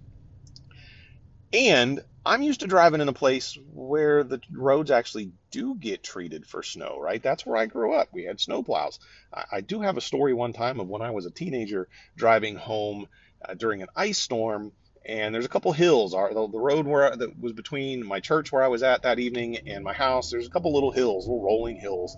[1.52, 6.46] And I'm used to driving in a place where the roads actually do get treated
[6.46, 7.22] for snow, right?
[7.22, 8.08] That's where I grew up.
[8.12, 8.98] We had snowplows.
[9.32, 12.56] I, I do have a story one time of when I was a teenager driving
[12.56, 13.08] home
[13.44, 14.72] uh, during an ice storm,
[15.04, 16.12] and there's a couple hills.
[16.12, 19.82] The road where that was between my church where I was at that evening and
[19.82, 20.30] my house.
[20.30, 22.16] There's a couple little hills, little rolling hills,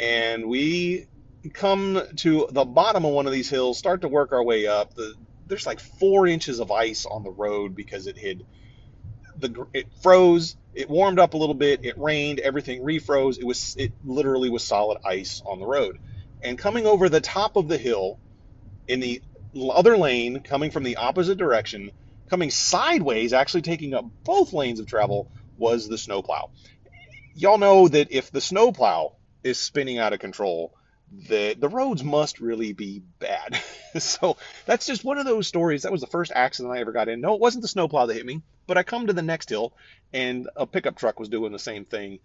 [0.00, 1.06] and we
[1.50, 4.94] come to the bottom of one of these hills, start to work our way up.
[4.94, 5.14] The,
[5.46, 8.44] there's like four inches of ice on the road because it had
[9.36, 13.38] the it froze, it warmed up a little bit, it rained, everything refroze.
[13.38, 15.98] It was it literally was solid ice on the road.
[16.42, 18.18] And coming over the top of the hill
[18.88, 19.22] in the
[19.70, 21.90] other lane, coming from the opposite direction,
[22.30, 26.50] coming sideways, actually taking up both lanes of travel, was the snowplow.
[27.34, 29.12] Y'all know that if the snowplow
[29.44, 30.74] is spinning out of control,
[31.12, 33.60] the the roads must really be bad.
[33.98, 35.82] so that's just one of those stories.
[35.82, 37.20] That was the first accident I ever got in.
[37.20, 39.74] No, it wasn't the snowplow that hit me, but I come to the next hill
[40.12, 42.18] and a pickup truck was doing the same thing.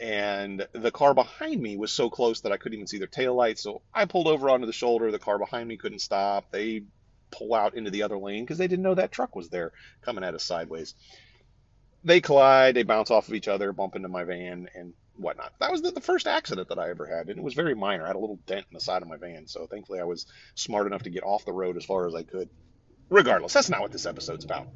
[0.00, 3.34] And the car behind me was so close that I couldn't even see their tail
[3.34, 3.62] lights.
[3.62, 5.10] So I pulled over onto the shoulder.
[5.10, 6.50] The car behind me couldn't stop.
[6.50, 6.84] They
[7.30, 10.24] pull out into the other lane because they didn't know that truck was there coming
[10.24, 10.94] at us sideways.
[12.04, 15.52] They collide, they bounce off of each other, bump into my van, and whatnot.
[15.60, 18.04] That was the, the, first accident that I ever had, and it was very minor.
[18.04, 20.26] I had a little dent in the side of my van, so thankfully I was
[20.54, 22.48] smart enough to get off the road as far as I could.
[23.08, 24.68] Regardless, that's not what this episode's about.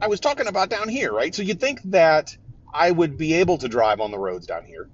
[0.00, 1.34] I was talking about down here, right?
[1.34, 2.36] So you'd think that
[2.72, 4.88] I would be able to drive on the roads down here,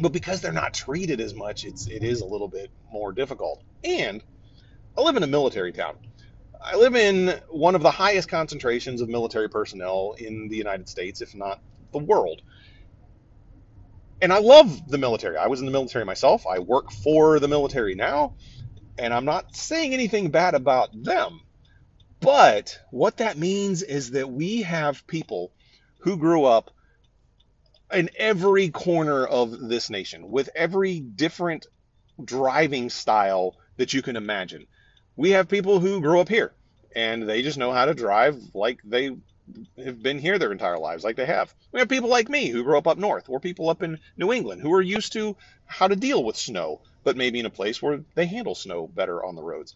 [0.00, 3.62] but because they're not treated as much, it's it is a little bit more difficult.
[3.84, 4.22] And
[4.96, 5.96] I live in a military town.
[6.60, 11.20] I live in one of the highest concentrations of military personnel in the United States,
[11.20, 11.60] if not
[11.92, 12.40] the world.
[14.20, 15.36] And I love the military.
[15.36, 16.44] I was in the military myself.
[16.46, 18.34] I work for the military now,
[18.98, 21.40] and I'm not saying anything bad about them.
[22.20, 25.52] But what that means is that we have people
[26.00, 26.70] who grew up
[27.92, 31.66] in every corner of this nation with every different
[32.22, 34.66] driving style that you can imagine.
[35.16, 36.52] We have people who grew up here
[36.94, 39.16] and they just know how to drive like they
[39.84, 41.54] have been here their entire lives, like they have.
[41.72, 44.32] We have people like me who grew up up north, or people up in New
[44.32, 47.82] England who are used to how to deal with snow, but maybe in a place
[47.82, 49.74] where they handle snow better on the roads.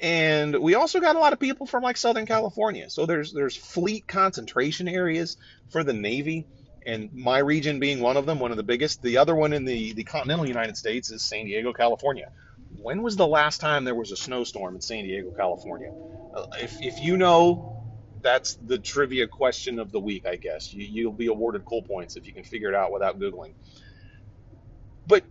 [0.00, 2.90] And we also got a lot of people from like Southern California.
[2.90, 5.36] So there's there's fleet concentration areas
[5.70, 6.46] for the Navy,
[6.84, 9.02] and my region being one of them, one of the biggest.
[9.02, 12.30] The other one in the, the continental United States is San Diego, California.
[12.76, 15.92] When was the last time there was a snowstorm in San Diego, California?
[16.34, 17.81] Uh, if, if you know
[18.22, 20.72] that's the trivia question of the week, I guess.
[20.72, 23.54] You, you'll be awarded cool points if you can figure it out without Googling.
[25.06, 25.24] But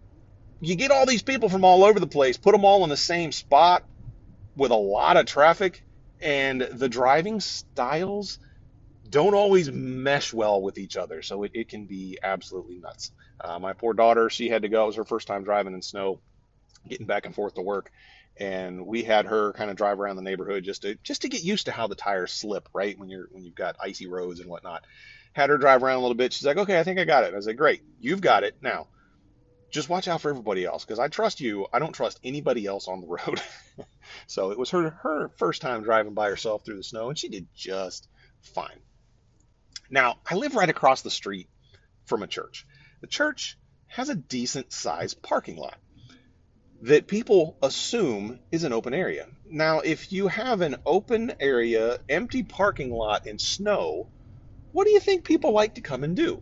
[0.60, 2.98] you get all these people from all over the place, put them all in the
[2.98, 3.84] same spot
[4.56, 5.84] with a lot of traffic,
[6.22, 8.38] and the driving styles
[9.10, 11.22] don't always mesh well with each other.
[11.22, 13.12] So it, it can be absolutely nuts.
[13.44, 14.84] Uh, my poor daughter, she had to go.
[14.84, 16.20] It was her first time driving in snow,
[16.88, 17.92] getting back and forth to work
[18.38, 21.44] and we had her kind of drive around the neighborhood just to just to get
[21.44, 22.98] used to how the tires slip, right?
[22.98, 24.86] When you're when you've got icy roads and whatnot.
[25.34, 26.34] Had her drive around a little bit.
[26.34, 27.34] She's like, okay, I think I got it.
[27.34, 28.58] I said, great, you've got it.
[28.62, 28.88] Now,
[29.70, 31.68] just watch out for everybody else because I trust you.
[31.72, 33.42] I don't trust anybody else on the road.
[34.28, 37.30] so it was her her first time driving by herself through the snow, and she
[37.30, 38.10] did just
[38.42, 38.80] fine.
[39.90, 41.50] Now, I live right across the street
[42.06, 42.66] from a church.
[43.02, 45.78] The church has a decent sized parking lot
[46.82, 49.28] that people assume is an open area.
[49.50, 54.08] Now, if you have an open area, empty parking lot in snow,
[54.72, 56.42] what do you think people like to come and do?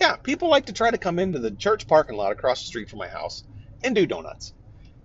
[0.00, 2.90] Yeah, people like to try to come into the church parking lot across the street
[2.90, 3.44] from my house
[3.82, 4.52] and do donuts.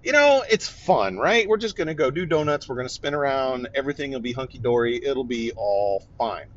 [0.03, 1.47] You know, it's fun, right?
[1.47, 2.67] We're just going to go do donuts.
[2.67, 3.69] We're going to spin around.
[3.73, 4.99] Everything will be hunky dory.
[5.03, 6.47] It'll be all fine.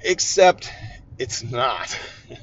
[0.00, 0.72] Except
[1.18, 1.98] it's not.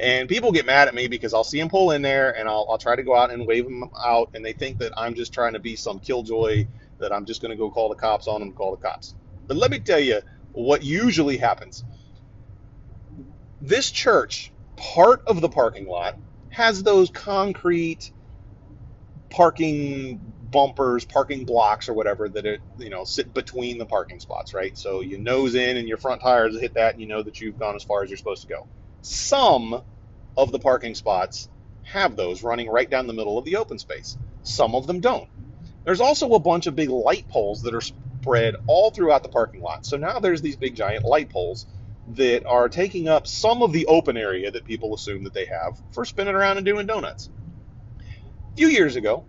[0.00, 2.66] And people get mad at me because I'll see them pull in there and I'll,
[2.70, 5.32] I'll try to go out and wave them out, and they think that I'm just
[5.32, 6.66] trying to be some killjoy,
[6.98, 9.14] that I'm just going to go call the cops on them, call the cops.
[9.46, 10.20] But let me tell you
[10.52, 11.84] what usually happens.
[13.60, 16.18] This church, part of the parking lot,
[16.50, 18.12] has those concrete
[19.30, 24.54] parking bumpers, parking blocks, or whatever that it you know sit between the parking spots,
[24.54, 24.76] right?
[24.78, 27.58] So you nose in and your front tires hit that, and you know that you've
[27.58, 28.68] gone as far as you're supposed to go.
[29.08, 29.82] Some
[30.36, 31.48] of the parking spots
[31.84, 34.18] have those running right down the middle of the open space.
[34.42, 35.28] Some of them don't.
[35.84, 39.62] There's also a bunch of big light poles that are spread all throughout the parking
[39.62, 39.86] lot.
[39.86, 41.66] So now there's these big giant light poles
[42.14, 45.80] that are taking up some of the open area that people assume that they have
[45.92, 47.30] for spinning around and doing donuts.
[48.00, 49.24] A few years ago,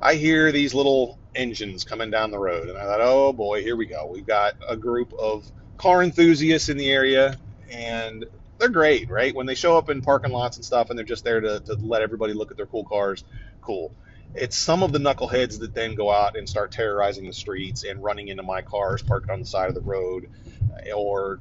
[0.00, 3.76] I hear these little engines coming down the road, and I thought, oh boy, here
[3.76, 4.06] we go.
[4.06, 7.36] We've got a group of car enthusiasts in the area,
[7.70, 8.24] and
[8.58, 9.34] they're great, right?
[9.34, 11.74] When they show up in parking lots and stuff, and they're just there to, to
[11.74, 13.24] let everybody look at their cool cars,
[13.60, 13.94] cool.
[14.34, 18.02] It's some of the knuckleheads that then go out and start terrorizing the streets and
[18.02, 20.30] running into my cars parked on the side of the road,
[20.70, 21.40] uh, or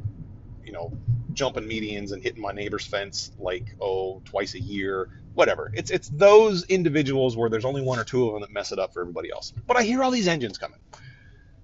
[0.63, 0.91] you know,
[1.33, 5.71] jumping medians and hitting my neighbor's fence like oh twice a year, whatever.
[5.73, 8.79] It's it's those individuals where there's only one or two of them that mess it
[8.79, 9.53] up for everybody else.
[9.67, 10.79] But I hear all these engines coming.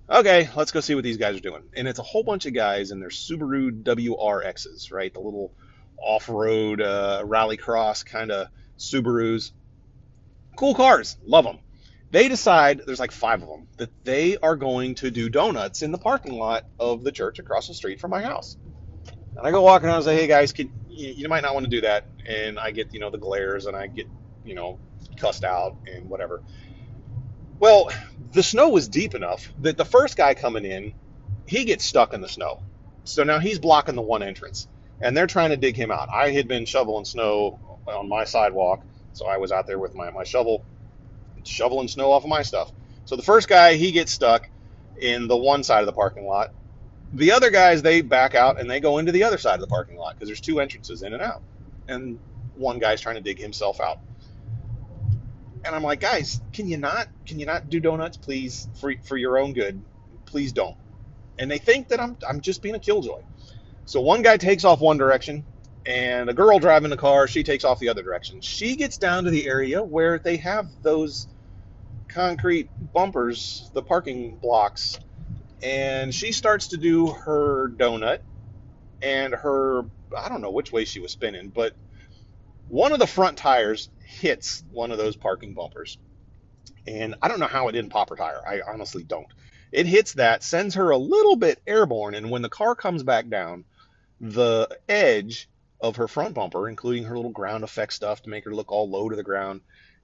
[0.10, 1.64] Okay, let's go see what these guys are doing.
[1.76, 5.14] And it's a whole bunch of guys in their Subaru WRXs, right?
[5.14, 5.54] The little
[5.98, 9.52] off-road uh, rallycross kind of Subarus.
[10.58, 11.60] Cool cars, love them.
[12.12, 15.94] They decide, there's like five of them, that they are going to do donuts in
[15.94, 18.58] the parking lot of the church across the street from my house.
[19.38, 21.64] And I go walking around and say, hey guys, can, you, you might not want
[21.66, 22.06] to do that.
[22.28, 24.08] And I get, you know, the glares and I get,
[24.44, 24.78] you know,
[25.16, 26.44] cussed out and whatever.
[27.62, 27.91] Well,
[28.32, 30.93] the snow was deep enough that the first guy coming in,
[31.45, 32.63] he gets stuck in the snow.
[33.04, 34.67] So now he's blocking the one entrance.
[35.00, 36.10] And they're trying to dig him out.
[36.12, 40.10] I had been shoveling snow on my sidewalk, so I was out there with my,
[40.10, 40.65] my shovel,
[41.43, 42.71] shoveling snow off of my stuff.
[43.06, 44.50] So the first guy, he gets stuck
[45.00, 46.54] in the one side of the parking lot.
[47.13, 49.67] The other guys, they back out and they go into the other side of the
[49.67, 51.43] parking lot because there's two entrances in and out.
[51.88, 52.17] And
[52.56, 54.00] one guy's trying to dig himself out.
[55.65, 59.17] And I'm like, guys, can you not can you not do donuts, please, for for
[59.17, 59.82] your own good?
[60.26, 60.78] Please don't.
[61.39, 63.21] And they think that I'm I'm just being a killjoy.
[63.86, 65.45] So one guy takes off one direction,
[65.86, 68.41] and a girl driving the car, she takes off the other direction.
[68.41, 71.28] She gets down to the area where they have those
[72.10, 75.00] concrete bumpers, the parking blocks
[75.63, 78.19] and she starts to do her donut
[79.02, 79.84] and her
[80.17, 81.74] I don't know which way she was spinning, but
[82.72, 85.98] one of the front tires hits one of those parking bumpers.
[86.88, 88.42] And I don't know how it didn't pop her tire.
[88.48, 89.28] I honestly don't.
[89.74, 93.28] It hits that, sends her a little bit airborne, and when the car comes back
[93.28, 93.66] down,
[94.22, 95.50] the edge
[95.82, 98.90] of her front bumper, including her little ground effect stuff to make her look all
[98.90, 99.62] low to the ground,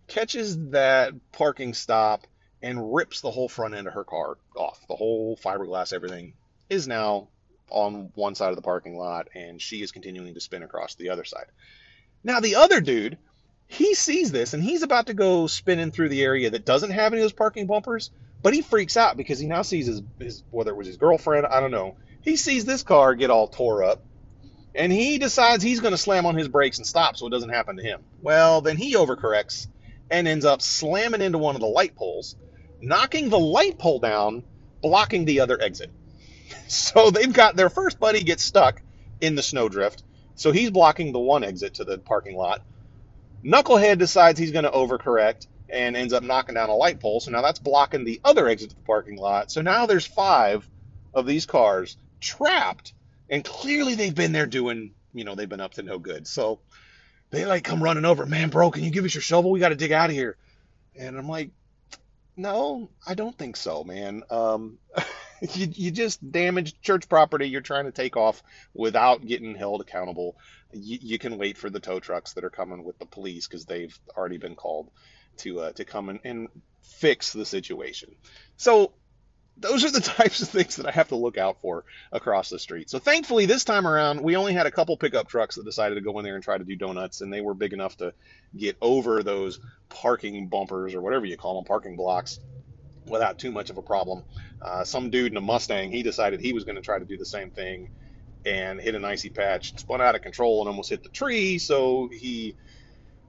[0.08, 2.28] catches that parking stop
[2.62, 4.86] and rips the whole front end of her car off.
[4.90, 6.34] The whole fiberglass, everything
[6.70, 7.30] is now
[7.70, 11.10] on one side of the parking lot, and she is continuing to spin across the
[11.10, 11.48] other side.
[12.24, 13.18] Now, the other dude,
[13.68, 17.14] he sees this and he's about to go spinning through the area that doesn't have
[17.14, 20.44] any of those parking bumpers, but he freaks out because he now sees his, his
[20.52, 21.96] whether it was his girlfriend, I don't know.
[22.22, 24.04] He sees this car get all tore up,
[24.76, 27.50] and he decides he's going to slam on his brakes and stop so it doesn't
[27.50, 28.02] happen to him.
[28.22, 29.68] Well, then he overcorrects
[30.10, 32.36] and ends up slamming into one of the light poles
[32.82, 34.44] knocking the light pole down,
[34.82, 35.92] blocking the other exit.
[36.70, 38.82] So they've got their first buddy gets stuck
[39.22, 40.04] in the snowdrift,
[40.38, 42.62] so he's blocking the one exit to the parking lot.
[43.44, 47.32] Knucklehead decides he's going to overcorrect and ends up knocking down a light pole, so
[47.32, 49.52] now that's blocking the other exit to the parking lot.
[49.52, 50.68] So now there's five
[51.14, 52.94] of these cars trapped,
[53.30, 56.28] and clearly they've been there doing, you know, they've been up to no good.
[56.28, 56.60] So
[57.32, 59.52] they like come running over, man, bro, can you give us your shovel?
[59.52, 60.38] We got to dig out of here.
[60.98, 61.52] And I'm like,
[62.36, 64.24] no, I don't think so, man.
[64.30, 64.78] Um,
[65.54, 68.42] you, you just damaged church property you're trying to take off
[68.74, 70.36] without getting held accountable.
[70.74, 73.66] You, you can wait for the tow trucks that are coming with the police because
[73.66, 74.90] they've already been called
[75.38, 76.48] to uh, to come and, and
[76.82, 78.16] fix the situation.
[78.58, 78.94] So
[79.60, 82.60] those are the types of things that I have to look out for across the
[82.60, 82.90] street.
[82.90, 86.02] So thankfully, this time around, we only had a couple pickup trucks that decided to
[86.02, 88.14] go in there and try to do donuts, and they were big enough to
[88.56, 92.40] get over those parking bumpers or whatever you call them, parking blocks,
[93.10, 94.24] without too much of a problem.
[94.62, 97.18] Uh, some dude in a Mustang, he decided he was going to try to do
[97.18, 97.90] the same thing
[98.46, 101.60] and hit an icy patch, spun out of control, and almost hit the tree.
[101.60, 102.56] So he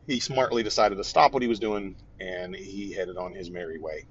[0.06, 3.78] he smartly decided to stop what he was doing and he headed on his merry
[3.78, 4.04] way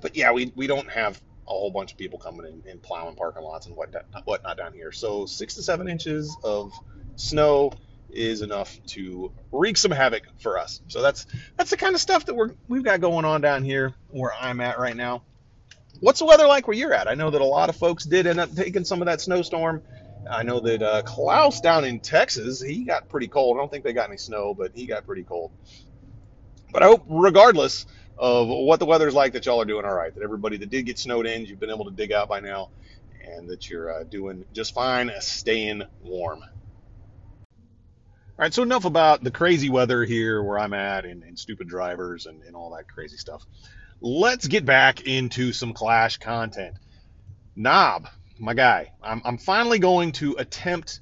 [0.00, 3.16] but yeah, we, we don't have a whole bunch of people coming in and plowing
[3.16, 3.94] parking lots and what
[4.24, 4.92] whatnot down here.
[4.92, 6.72] So six to seven inches of
[7.16, 7.72] snow
[8.12, 10.80] is enough to wreak some havoc for us.
[10.88, 13.94] So that's that's the kind of stuff that we're we've got going on down here
[14.08, 15.22] where I'm at right now.
[16.00, 17.08] What's the weather like where you're at?
[17.08, 19.82] I know that a lot of folks did end up taking some of that snowstorm.
[20.30, 23.56] I know that uh, Klaus down in Texas, he got pretty cold.
[23.56, 25.50] I don't think they got any snow, but he got pretty cold.
[26.72, 27.86] But I hope, regardless,
[28.16, 30.14] of what the weather's like that y'all are doing all right.
[30.14, 32.70] That everybody that did get snowed in, you've been able to dig out by now,
[33.24, 36.44] and that you're uh, doing just fine, staying warm.
[38.40, 41.68] All right, so enough about the crazy weather here where I'm at and, and stupid
[41.68, 43.44] drivers and, and all that crazy stuff.
[44.00, 46.74] let's get back into some Clash content.
[47.54, 51.00] Knob, my guy, I'm, I'm finally going to attempt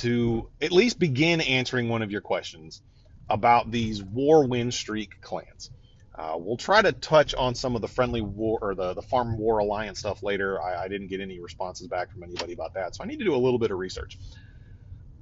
[0.00, 2.82] to at least begin answering one of your questions
[3.28, 5.70] about these war win streak clans.
[6.12, 9.38] Uh, we'll try to touch on some of the friendly war or the, the farm
[9.38, 10.60] war alliance stuff later.
[10.60, 13.24] I, I didn't get any responses back from anybody about that, so I need to
[13.24, 14.18] do a little bit of research.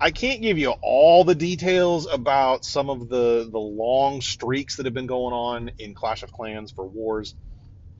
[0.00, 4.86] I can't give you all the details about some of the the long streaks that
[4.86, 7.34] have been going on in Clash of Clans for wars,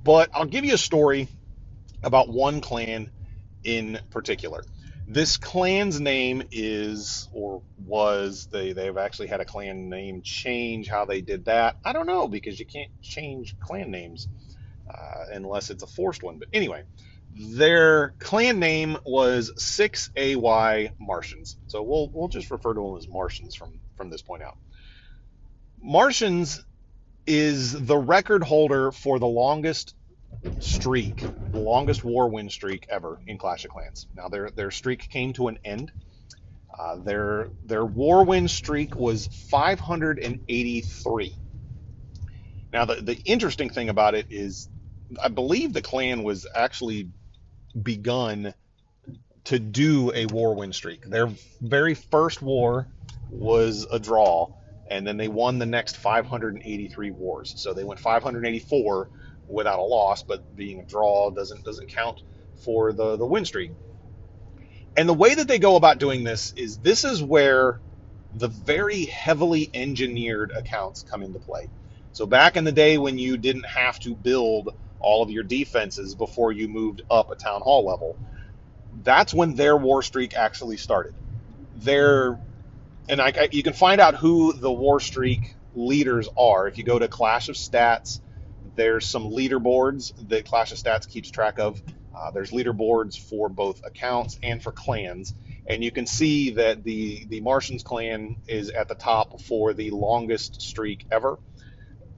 [0.03, 1.29] but I'll give you a story
[2.03, 3.11] about one clan
[3.65, 4.65] in particular.
[5.07, 10.89] This clan's name is or was they they've actually had a clan name change.
[10.89, 14.29] How they did that, I don't know because you can't change clan names
[14.91, 16.39] uh, unless it's a forced one.
[16.39, 16.85] But anyway,
[17.39, 21.57] their clan name was 6AY Martians.
[21.69, 24.57] So we'll we'll just refer to them as Martians from from this point out.
[25.81, 26.65] Martians
[27.27, 29.95] is the record holder for the longest
[30.59, 34.09] streak, the longest war win streak ever in Clash of Clans.
[34.17, 35.93] Now their their streak came to an end.
[36.77, 41.37] Uh, their their war win streak was 583.
[42.73, 44.69] Now the the interesting thing about it is,
[45.23, 47.11] I believe the clan was actually
[47.81, 48.55] begun
[49.45, 51.05] to do a war win streak.
[51.05, 52.87] Their very first war
[53.31, 54.51] was a draw,
[54.91, 57.55] and then they won the next 583 wars.
[57.57, 59.11] So they went 584
[59.49, 62.21] without a loss, but being a draw doesn't doesn't count
[62.65, 63.73] for the the win streak.
[64.97, 67.81] And the way that they go about doing this is this is where
[68.35, 71.69] the very heavily engineered accounts come into play.
[72.13, 76.15] So back in the day when you didn't have to build all of your defenses
[76.15, 78.19] before you moved up a town hall level.
[79.03, 81.15] That's when their war streak actually started.
[81.77, 82.41] Their
[83.09, 86.99] and I, you can find out who the war streak leaders are if you go
[86.99, 88.21] to Clash of Stats.
[88.75, 91.81] There's some leaderboards that Clash of Stats keeps track of.
[92.15, 95.35] Uh, there's leaderboards for both accounts and for clans,
[95.67, 99.91] and you can see that the the Martians clan is at the top for the
[99.91, 101.39] longest streak ever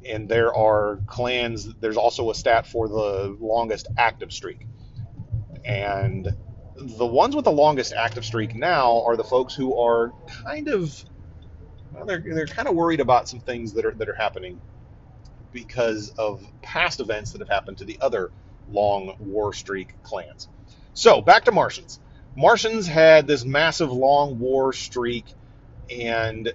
[0.09, 1.73] and there are clans.
[1.81, 4.67] There's also a stat for the longest active streak,
[5.65, 6.29] and
[6.77, 10.13] the ones with the longest active streak now are the folks who are
[10.45, 11.05] kind of
[11.93, 14.61] well, they're they're kind of worried about some things that are that are happening
[15.53, 18.31] because of past events that have happened to the other
[18.69, 20.49] long war streak clans.
[20.95, 22.01] So back to Martians.
[22.37, 25.27] Martians had this massive long war streak,
[25.91, 26.53] and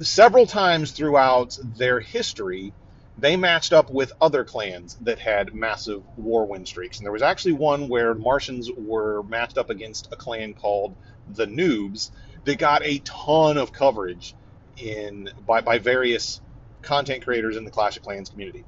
[0.00, 2.74] several times throughout their history,
[3.18, 6.98] they matched up with other clans that had massive war win streaks.
[6.98, 10.96] And there was actually one where Martians were matched up against a clan called
[11.28, 12.10] the Noobs
[12.44, 14.34] that got a ton of coverage
[14.76, 16.40] in by, by various
[16.80, 18.64] content creators in the Clash of Clans community.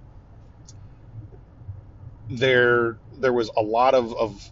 [2.30, 4.50] There there was a lot of, of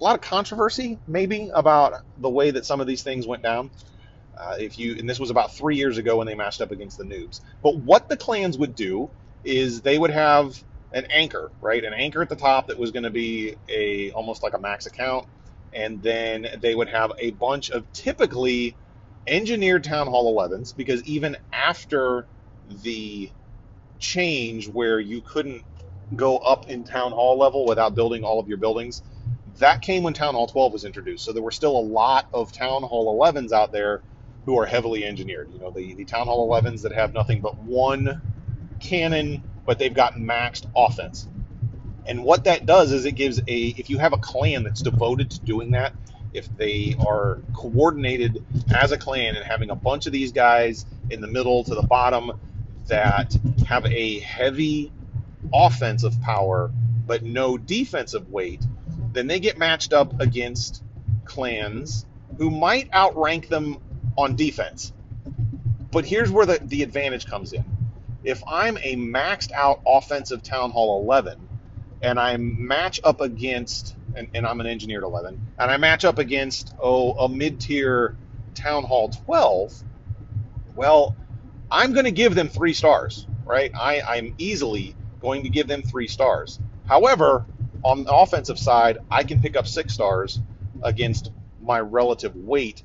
[0.00, 3.70] a lot of controversy maybe about the way that some of these things went down.
[4.36, 6.98] Uh, if you and this was about three years ago when they matched up against
[6.98, 7.40] the noobs.
[7.62, 9.10] But what the clans would do
[9.44, 11.84] is they would have an anchor, right?
[11.84, 14.86] An anchor at the top that was going to be a almost like a max
[14.86, 15.26] account,
[15.72, 18.76] and then they would have a bunch of typically
[19.26, 22.26] engineered Town Hall 11s because even after
[22.82, 23.30] the
[23.98, 25.64] change where you couldn't
[26.14, 29.02] go up in Town Hall level without building all of your buildings,
[29.58, 31.24] that came when Town Hall 12 was introduced.
[31.24, 34.02] So there were still a lot of Town Hall 11s out there
[34.44, 35.50] who are heavily engineered.
[35.52, 38.20] You know, the, the Town Hall 11s that have nothing but one
[38.84, 41.26] cannon, but they've got maxed offense.
[42.06, 43.42] And what that does is it gives a
[43.78, 45.94] if you have a clan that's devoted to doing that,
[46.32, 51.20] if they are coordinated as a clan and having a bunch of these guys in
[51.20, 52.32] the middle to the bottom
[52.88, 53.34] that
[53.66, 54.92] have a heavy
[55.52, 56.70] offensive power
[57.06, 58.62] but no defensive weight,
[59.12, 60.82] then they get matched up against
[61.24, 62.04] clans
[62.36, 63.78] who might outrank them
[64.18, 64.92] on defense.
[65.90, 67.64] But here's where the, the advantage comes in
[68.24, 71.48] if I'm a maxed out offensive Town Hall 11
[72.02, 76.18] and I match up against, and, and I'm an engineered 11, and I match up
[76.18, 78.16] against, oh, a mid tier
[78.54, 79.72] Town Hall 12,
[80.74, 81.16] well,
[81.70, 83.70] I'm going to give them three stars, right?
[83.74, 86.60] I, I'm easily going to give them three stars.
[86.86, 87.46] However,
[87.82, 90.40] on the offensive side, I can pick up six stars
[90.82, 92.82] against my relative weight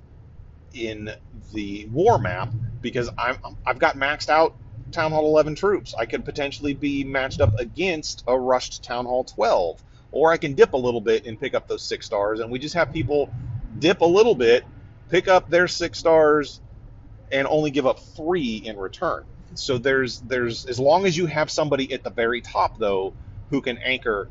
[0.74, 1.12] in
[1.54, 4.56] the war map because I'm I've got maxed out
[4.92, 5.94] Town Hall 11 troops.
[5.98, 9.84] I could potentially be matched up against a rushed Town Hall 12.
[10.12, 12.40] Or I can dip a little bit and pick up those six stars.
[12.40, 13.32] And we just have people
[13.78, 14.66] dip a little bit,
[15.10, 16.62] pick up their six stars,
[17.32, 19.24] and only give up three in return.
[19.56, 23.14] So there's there's as long as you have somebody at the very top though
[23.50, 24.30] who can anchor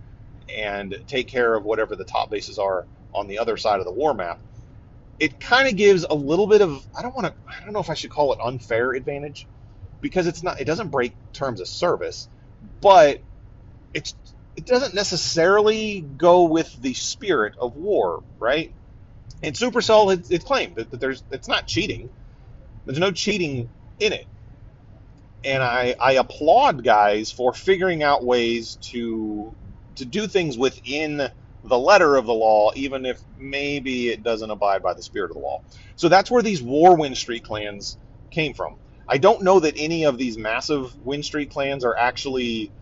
[0.55, 3.93] and take care of whatever the top bases are on the other side of the
[3.93, 4.41] war map.
[5.19, 7.81] It kind of gives a little bit of I don't want to I don't know
[7.81, 9.47] if I should call it unfair advantage
[10.01, 12.29] because it's not it doesn't break terms of service,
[12.83, 13.25] but
[13.95, 14.15] it's
[14.57, 18.75] it doesn't necessarily go with the spirit of war, right?
[19.43, 22.11] And Supercell it's, it's claimed that, that there's it's not cheating.
[22.87, 23.71] There's no cheating
[24.01, 24.27] in it.
[25.45, 29.57] And I, I applaud guys for figuring out ways to
[29.97, 31.29] to do things within
[31.65, 35.35] the letter of the law, even if maybe it doesn't abide by the spirit of
[35.37, 35.61] the law.
[35.97, 37.99] So that's where these war win streak clans
[38.33, 38.79] came from.
[39.09, 42.73] I don't know that any of these massive win streak clans are actually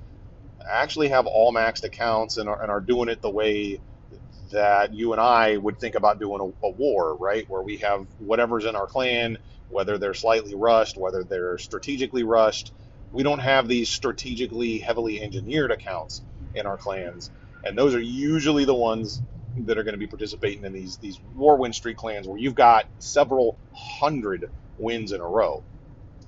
[0.69, 3.81] actually have all maxed accounts and are, and are doing it the way
[4.53, 7.49] that you and I would think about doing a, a, war, right?
[7.49, 12.73] Where we have whatever's in our clan, whether they're slightly rushed, whether they're strategically rushed.
[13.13, 16.23] We don't have these strategically heavily engineered accounts
[16.55, 17.31] in our clans,
[17.65, 19.23] and those are usually the ones
[19.59, 22.55] that are going to be participating in these these war win streak clans where you've
[22.57, 25.63] got several hundred wins in a row.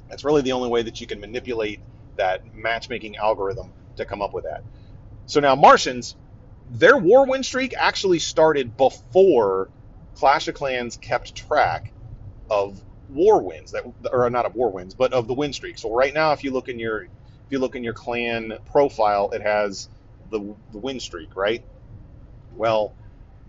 [0.09, 1.81] That's really the only way that you can manipulate
[2.17, 4.63] that matchmaking algorithm to come up with that.
[5.27, 6.17] So now Martians,
[6.71, 9.71] their war win streak actually started before
[10.15, 11.93] Clash of Clans kept track
[12.51, 15.79] of war wins that or not of war wins, but of the win streak.
[15.79, 19.31] So right now, if you look in your if you look in your clan profile,
[19.33, 19.89] it has
[20.31, 21.65] the, the win streak, right?
[22.55, 22.95] Well,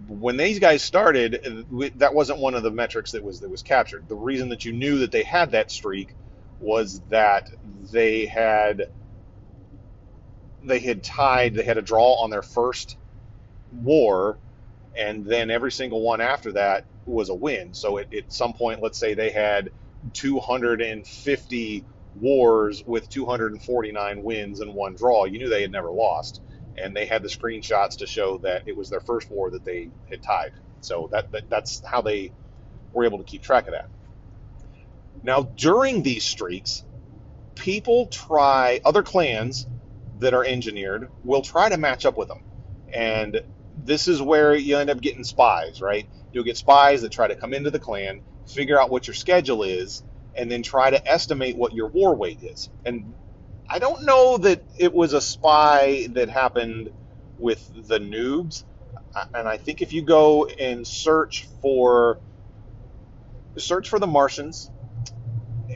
[0.07, 4.07] when these guys started, that wasn't one of the metrics that was that was captured.
[4.07, 6.15] The reason that you knew that they had that streak
[6.59, 7.49] was that
[7.91, 8.85] they had
[10.63, 12.97] they had tied, they had a draw on their first
[13.71, 14.39] war,
[14.97, 17.73] and then every single one after that was a win.
[17.73, 19.71] So at, at some point, let's say they had
[20.13, 25.25] 250 wars with 249 wins and one draw.
[25.25, 26.41] You knew they had never lost,
[26.81, 29.91] and they had the screenshots to show that it was their first war that they
[30.09, 30.51] had tied.
[30.81, 32.33] So that, that that's how they
[32.93, 33.89] were able to keep track of that.
[35.23, 36.83] Now during these streaks,
[37.55, 39.67] people try other clans
[40.19, 42.43] that are engineered will try to match up with them.
[42.93, 43.41] And
[43.77, 46.09] this is where you end up getting spies, right?
[46.31, 49.63] You'll get spies that try to come into the clan, figure out what your schedule
[49.63, 50.03] is,
[50.37, 52.69] and then try to estimate what your war weight is.
[52.85, 53.13] And
[53.69, 56.89] I don't know that it was a spy that happened
[57.37, 58.63] with the noobs.
[59.33, 62.19] And I think if you go and search for
[63.57, 64.71] search for the Martians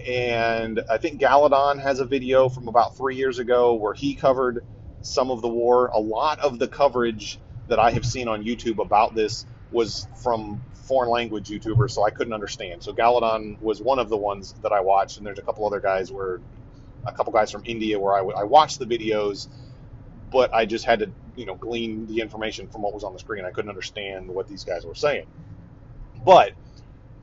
[0.08, 4.66] and I think Galadon has a video from about three years ago where he covered
[5.02, 5.88] some of the war.
[5.88, 10.62] A lot of the coverage that I have seen on YouTube about this was from
[10.88, 12.84] foreign language YouTubers, so I couldn't understand.
[12.84, 15.80] So Galadon was one of the ones that I watched, and there's a couple other
[15.80, 16.40] guys where
[17.06, 19.48] a couple guys from India where I, I watched the videos,
[20.32, 23.20] but I just had to you know glean the information from what was on the
[23.20, 23.46] screen.
[23.46, 25.26] I couldn't understand what these guys were saying,
[26.24, 26.54] but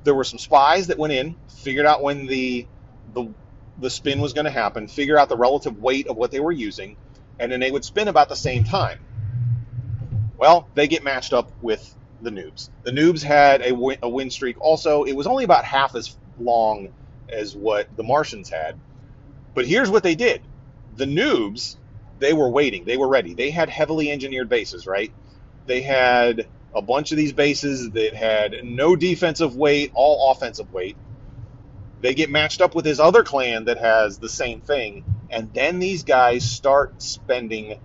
[0.04, 2.66] there were some spies that went in, figured out when the
[3.14, 3.28] the
[3.78, 6.52] the spin was going to happen, figure out the relative weight of what they were
[6.52, 6.96] using,
[7.38, 8.98] and then they would spin about the same time.
[10.36, 12.70] Well, they get matched up with the noobs.
[12.82, 14.60] The noobs had a win, a win streak.
[14.60, 16.88] Also, it was only about half as long
[17.28, 18.78] as what the Martians had.
[19.54, 20.42] But here's what they did:
[20.96, 21.76] the noobs,
[22.18, 23.34] they were waiting, they were ready.
[23.34, 25.12] They had heavily engineered bases, right?
[25.66, 30.96] They had a bunch of these bases that had no defensive weight, all offensive weight.
[32.00, 35.78] They get matched up with his other clan that has the same thing, and then
[35.78, 37.78] these guys start spending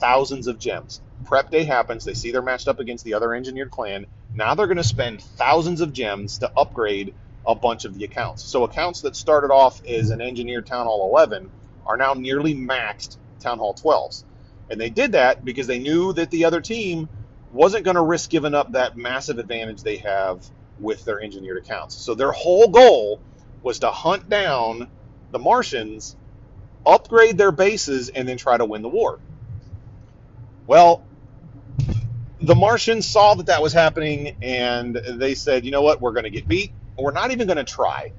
[0.00, 1.00] thousands of gems.
[1.24, 4.06] Prep day happens, they see they're matched up against the other engineered clan.
[4.34, 7.14] Now they're going to spend thousands of gems to upgrade
[7.46, 8.42] a bunch of the accounts.
[8.42, 11.50] So accounts that started off as an engineered Town Hall 11
[11.86, 14.24] are now nearly maxed Town Hall 12s.
[14.70, 17.08] And they did that because they knew that the other team
[17.52, 20.44] wasn't going to risk giving up that massive advantage they have
[20.78, 21.94] with their engineered accounts.
[21.94, 23.20] So their whole goal
[23.62, 24.88] was to hunt down
[25.30, 26.16] the Martians,
[26.86, 29.18] upgrade their bases, and then try to win the war.
[30.66, 31.04] Well,
[32.40, 36.24] the Martians saw that that was happening and they said, you know what, we're going
[36.24, 36.72] to get beat.
[36.98, 38.12] We're not even going to try.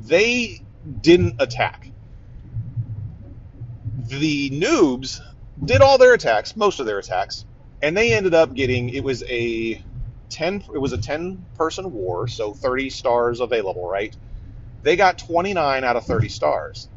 [0.00, 0.62] They
[1.00, 1.90] didn't attack.
[4.06, 5.20] The noobs
[5.64, 7.44] did all their attacks, most of their attacks,
[7.82, 9.82] and they ended up getting it was a
[10.30, 14.16] 10 it was a 10 person war so 30 stars available right?
[14.82, 16.88] They got 29 out of 30 stars.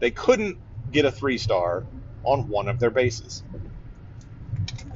[0.00, 0.58] They couldn't
[0.92, 1.86] get a 3 star
[2.24, 3.44] on one of their bases.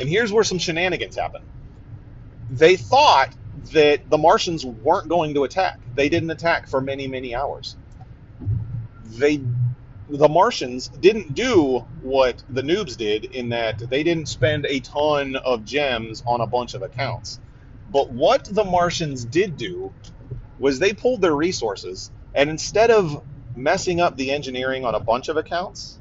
[0.00, 1.42] And here's where some shenanigans happen.
[2.50, 3.34] They thought
[3.72, 5.80] that the martians weren't going to attack.
[5.94, 7.76] They didn't attack for many many hours.
[9.04, 9.44] They
[10.10, 15.36] the Martians didn't do what the noobs did in that they didn't spend a ton
[15.36, 17.38] of gems on a bunch of accounts.
[17.90, 19.92] But what the Martians did do
[20.58, 23.22] was they pulled their resources and instead of
[23.54, 25.98] messing up the engineering on a bunch of accounts,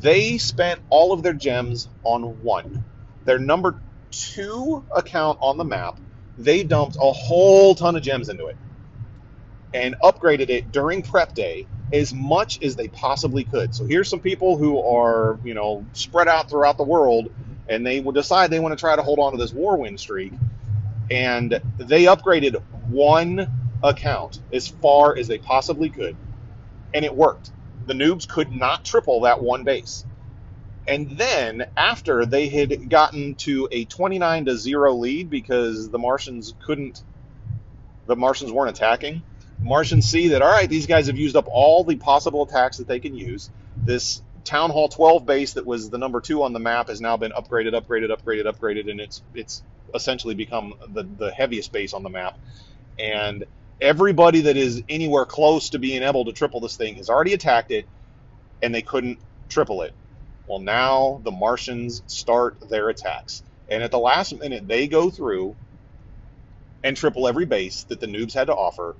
[0.00, 2.84] they spent all of their gems on one.
[3.24, 3.80] Their number
[4.10, 5.98] two account on the map,
[6.36, 8.56] they dumped a whole ton of gems into it
[9.72, 13.74] and upgraded it during prep day as much as they possibly could.
[13.74, 17.30] So here's some people who are, you know, spread out throughout the world
[17.68, 19.98] and they will decide they want to try to hold on to this war win
[19.98, 20.32] streak.
[21.10, 23.50] And they upgraded one
[23.82, 26.16] account as far as they possibly could.
[26.92, 27.50] And it worked.
[27.86, 30.04] The noobs could not triple that one base.
[30.86, 36.54] And then after they had gotten to a 29 to 0 lead because the Martians
[36.64, 37.02] couldn't
[38.06, 39.22] the Martians weren't attacking,
[39.60, 42.86] Martians see that, all right, these guys have used up all the possible attacks that
[42.86, 43.50] they can use.
[43.76, 47.16] This Town Hall 12 base that was the number two on the map has now
[47.16, 49.62] been upgraded, upgraded, upgraded, upgraded, and it's it's
[49.94, 52.38] essentially become the, the heaviest base on the map.
[52.98, 53.44] And
[53.80, 57.70] everybody that is anywhere close to being able to triple this thing has already attacked
[57.70, 57.86] it,
[58.62, 59.92] and they couldn't triple it.
[60.46, 63.42] Well, now the Martians start their attacks.
[63.68, 65.56] And at the last minute, they go through
[66.82, 68.96] and triple every base that the noobs had to offer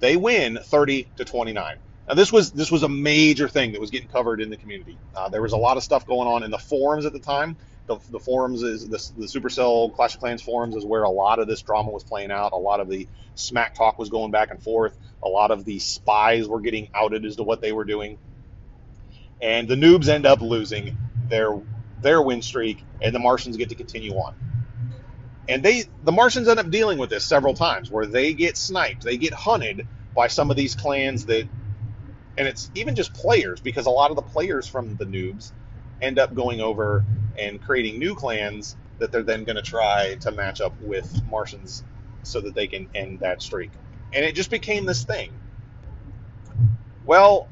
[0.00, 1.76] they win 30 to 29.
[2.08, 4.98] Now this was this was a major thing that was getting covered in the community.
[5.14, 7.56] Uh, there was a lot of stuff going on in the forums at the time.
[7.86, 11.38] The, the forums is the, the Supercell Clash of Clans forums is where a lot
[11.38, 12.52] of this drama was playing out.
[12.52, 14.98] A lot of the smack talk was going back and forth.
[15.22, 18.18] A lot of the spies were getting outed as to what they were doing,
[19.40, 20.96] and the noobs end up losing
[21.28, 21.60] their
[22.00, 24.34] their win streak, and the Martians get to continue on
[25.48, 29.02] and they the Martians end up dealing with this several times where they get sniped,
[29.02, 31.48] they get hunted by some of these clans that
[32.36, 35.52] and it's even just players because a lot of the players from the noobs
[36.00, 37.04] end up going over
[37.36, 41.84] and creating new clans that they're then going to try to match up with Martians
[42.22, 43.70] so that they can end that streak.
[44.12, 45.32] And it just became this thing.
[47.04, 47.48] Well,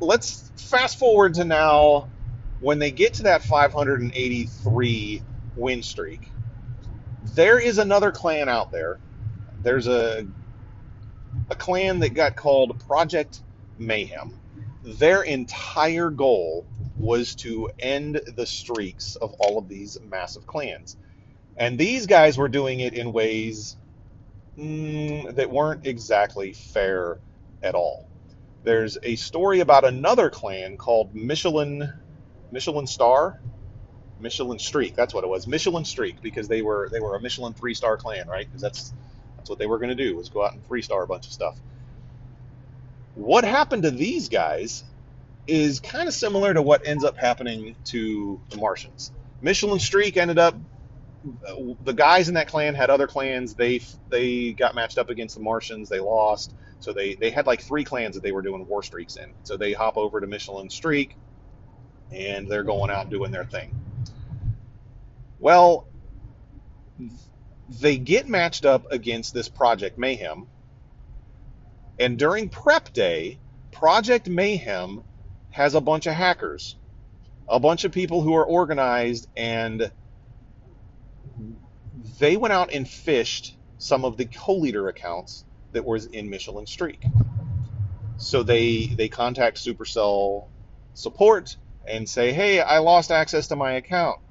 [0.00, 2.08] let's fast forward to now
[2.60, 5.22] when they get to that 583
[5.56, 6.32] win streak
[7.34, 8.98] there is another clan out there.
[9.62, 10.26] There's a
[11.50, 13.40] a clan that got called Project
[13.78, 14.38] Mayhem.
[14.84, 16.66] Their entire goal
[16.98, 20.96] was to end the streaks of all of these massive clans.
[21.56, 23.76] And these guys were doing it in ways
[24.58, 27.18] mm, that weren't exactly fair
[27.62, 28.08] at all.
[28.62, 31.92] There's a story about another clan called Michelin
[32.50, 33.40] Michelin Star
[34.24, 34.96] Michelin Streak.
[34.96, 35.46] That's what it was.
[35.46, 38.46] Michelin Streak because they were they were a Michelin three star clan, right?
[38.46, 38.92] Because that's
[39.36, 41.26] that's what they were going to do was go out and three star a bunch
[41.26, 41.56] of stuff.
[43.14, 44.82] What happened to these guys
[45.46, 49.12] is kind of similar to what ends up happening to the Martians.
[49.42, 50.56] Michelin Streak ended up
[51.84, 53.54] the guys in that clan had other clans.
[53.54, 55.88] They they got matched up against the Martians.
[55.88, 56.54] They lost.
[56.80, 59.32] So they they had like three clans that they were doing war streaks in.
[59.42, 61.16] So they hop over to Michelin Streak
[62.12, 63.74] and they're going out doing their thing.
[65.44, 65.86] Well,
[67.68, 70.46] they get matched up against this Project Mayhem.
[72.00, 73.40] And during prep day,
[73.70, 75.04] Project Mayhem
[75.50, 76.78] has a bunch of hackers,
[77.46, 79.92] a bunch of people who are organized, and
[82.18, 87.04] they went out and phished some of the co-leader accounts that was in Michelin Streak.
[88.16, 90.46] So they they contact Supercell
[90.94, 94.23] support and say, "Hey, I lost access to my account.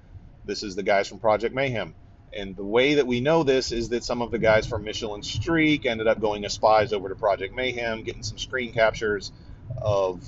[0.45, 1.95] This is the guys from Project Mayhem.
[2.35, 5.21] And the way that we know this is that some of the guys from Michelin
[5.21, 9.31] Streak ended up going as spies over to Project Mayhem, getting some screen captures
[9.77, 10.23] of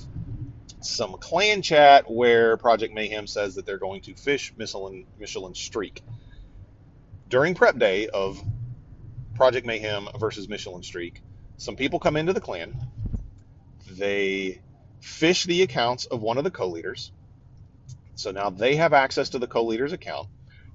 [0.82, 6.04] some clan chat where Project Mayhem says that they're going to phish Michelin, Michelin Streak.
[7.28, 8.40] During prep day of
[9.34, 11.24] Project Mayhem versus Michelin Streak,
[11.58, 12.76] some people come into the clan.
[13.90, 14.62] They
[15.02, 17.12] phish the accounts of one of the co-leaders
[18.16, 20.28] so now they have access to the co-leader's account.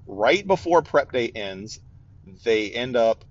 [0.07, 1.79] Right before prep day ends,
[2.43, 3.25] they end up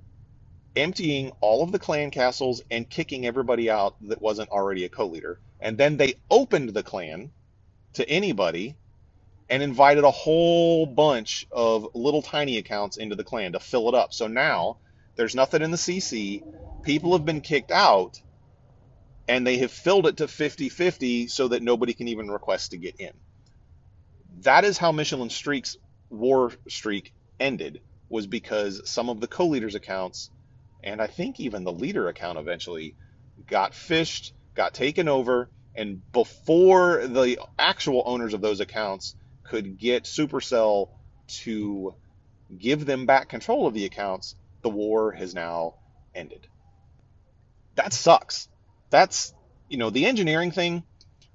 [0.77, 5.41] emptying all of the clan castles and kicking everybody out that wasn't already a co-leader.
[5.61, 7.31] And then they opened the clan
[7.95, 8.77] to anybody
[9.49, 13.95] and invited a whole bunch of little tiny accounts into the clan to fill it
[13.95, 14.13] up.
[14.13, 14.79] So now
[15.17, 16.43] there's nothing in the CC.
[16.85, 18.21] People have been kicked out
[19.29, 22.77] and they have filled it to 50 50 so that nobody can even request to
[22.77, 23.13] get in
[24.45, 25.77] that is how Michelin Streak's
[26.11, 27.81] war streak ended
[28.11, 30.31] was because some of the co-leaders accounts
[30.83, 32.97] and I think even the leader account eventually
[33.49, 39.15] got phished, got taken over, And before the actual owners of those accounts
[39.45, 40.89] could get Supercell
[41.45, 41.95] to
[42.59, 45.75] give them back control of the accounts, the war has now
[46.15, 46.47] ended.
[47.77, 48.49] That sucks.
[48.91, 49.33] That's,
[49.69, 50.85] you know, the engineering thing,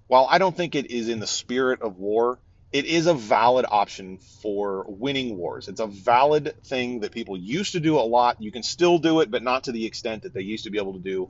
[0.08, 2.39] while I don't think it is in the spirit of war,
[2.76, 5.69] it is a valid option for winning wars.
[5.69, 8.41] It's a valid thing that people used to do a lot.
[8.41, 10.78] You can still do it, but not to the extent that they used to be
[10.78, 11.30] able to do.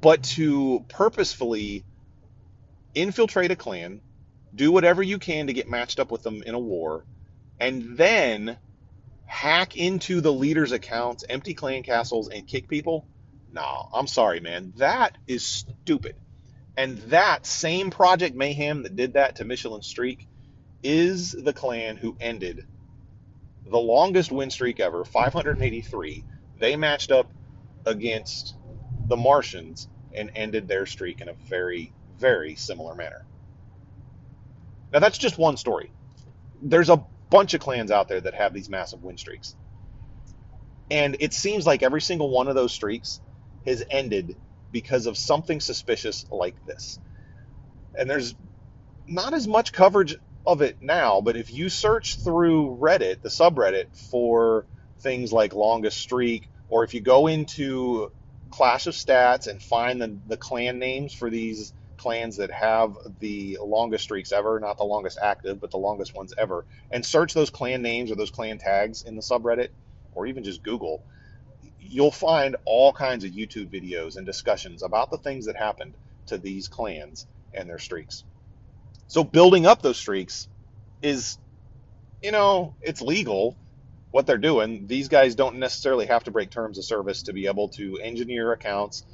[0.00, 1.84] But to purposefully
[2.94, 4.00] infiltrate a clan,
[4.54, 7.04] do whatever you can to get matched up with them in a war,
[7.60, 8.56] and then
[9.26, 13.06] hack into the leader's accounts, empty clan castles, and kick people?
[13.52, 14.72] Nah, I'm sorry, man.
[14.78, 16.14] That is stupid.
[16.76, 20.28] And that same Project Mayhem that did that to Michelin Streak
[20.82, 22.64] is the clan who ended
[23.70, 26.24] the longest win streak ever, 583.
[26.60, 27.30] They matched up
[27.84, 28.54] against
[29.08, 33.24] the Martians and ended their streak in a very, very similar manner.
[34.92, 35.90] Now, that's just one story.
[36.62, 39.56] There's a bunch of clans out there that have these massive win streaks.
[40.90, 43.20] And it seems like every single one of those streaks
[43.66, 44.36] has ended
[44.76, 46.98] because of something suspicious like this.
[47.98, 48.34] And there's
[49.08, 50.14] not as much coverage
[50.44, 54.66] of it now, but if you search through Reddit, the subreddit, for
[55.00, 58.10] things like longest streak, or if you go into
[58.50, 63.56] Clash of Stats and find the, the clan names for these clans that have the
[63.62, 67.48] longest streaks ever, not the longest active, but the longest ones ever, and search those
[67.48, 69.70] clan names or those clan tags in the subreddit,
[70.12, 71.02] or even just Google,
[71.90, 75.94] you'll find all kinds of YouTube videos and discussions about the things that happened
[76.26, 78.24] to these clans and their streaks.
[79.08, 80.48] So building up those streaks
[81.02, 81.38] is,
[82.22, 83.56] you know, it's legal
[84.10, 84.86] what they're doing.
[84.86, 88.52] These guys don't necessarily have to break terms of service to be able to engineer
[88.52, 89.04] accounts.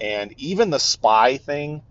[0.00, 1.82] And even the spy thing,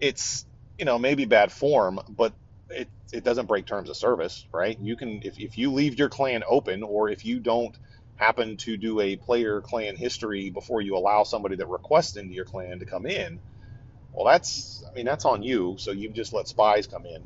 [0.00, 0.46] it's,
[0.78, 2.32] you know, maybe bad form, but
[2.70, 4.78] it, it doesn't break terms of service, right?
[4.80, 7.76] You can, if, if you leave your clan open or if you don't
[8.16, 12.44] happen to do a player clan history before you allow somebody that requests into your
[12.44, 13.40] clan to come in,
[14.12, 15.76] well, that's, I mean, that's on you.
[15.78, 17.24] So you've just let spies come in.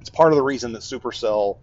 [0.00, 1.58] It's part of the reason that Supercell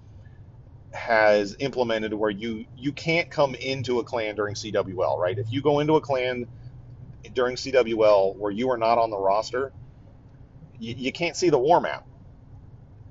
[0.92, 5.38] has implemented where you you can't come into a clan during CWL, right?
[5.38, 6.48] If you go into a clan
[7.34, 9.74] during CWL where you are not on the roster,
[10.78, 12.06] you, you can't see the war map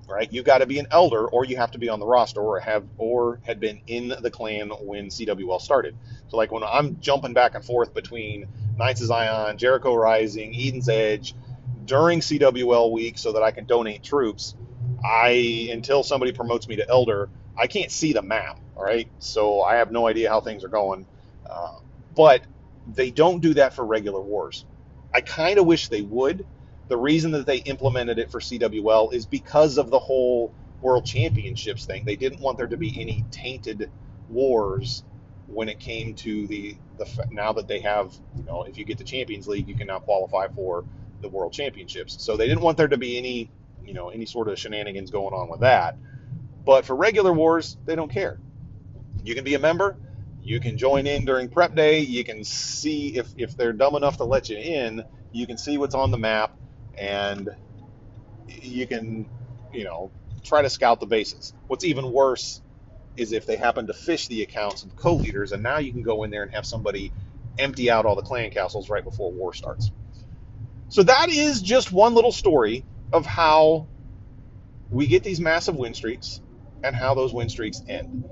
[0.09, 0.33] right?
[0.33, 2.61] You've got to be an elder, or you have to be on the roster, or
[2.61, 5.97] have or had been in the clan when CWL started.
[6.29, 8.47] So like when I'm jumping back and forth between
[8.79, 11.35] Knights of Zion, Jericho Rising, Eden's Edge
[11.85, 14.55] during CWL week, so that I can donate troops,
[15.05, 18.59] I until somebody promotes me to elder, I can't see the map.
[18.77, 21.07] All right, so I have no idea how things are going.
[21.49, 21.79] Uh,
[22.15, 22.43] but
[22.87, 24.65] they don't do that for regular wars.
[25.15, 26.47] I kind of wish they would
[26.93, 31.87] the reason that they implemented it for CWL is because of the whole World Championships
[31.87, 32.05] thing.
[32.05, 33.91] They didn't want there to be any tainted
[34.29, 35.03] wars
[35.47, 38.99] when it came to the the now that they have you know if you get
[38.99, 40.85] the Champions League you can now qualify for
[41.23, 42.23] the World Championships.
[42.23, 43.51] So they didn't want there to be any
[43.83, 45.97] you know any sort of shenanigans going on with that.
[46.63, 48.39] But for regular wars, they don't care.
[49.25, 49.97] You can be a member.
[50.43, 52.01] You can join in during prep day.
[52.01, 55.79] You can see if, if they're dumb enough to let you in, you can see
[55.79, 56.55] what's on the map
[56.99, 57.49] and
[58.49, 59.29] you can,
[59.73, 60.13] you know,
[60.45, 61.55] try to scout the bases.
[61.69, 62.63] What's even worse
[63.17, 66.25] is if they happen to phish the accounts of co-leaders, and now you can go
[66.25, 67.13] in there and have somebody
[67.59, 69.91] empty out all the clan castles right before war starts.
[70.89, 73.89] So that is just one little story of how
[74.91, 76.41] we get these massive win streaks
[76.85, 78.25] and how those win streaks end.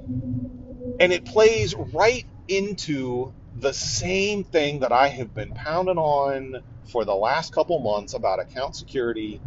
[1.00, 7.04] And it plays right into the same thing that I have been pounding on for
[7.04, 9.40] the last couple months about account security,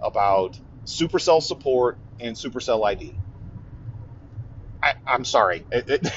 [0.00, 3.14] about Supercell support, and Supercell ID.
[4.82, 5.64] I, am sorry.
[5.70, 6.12] It, it,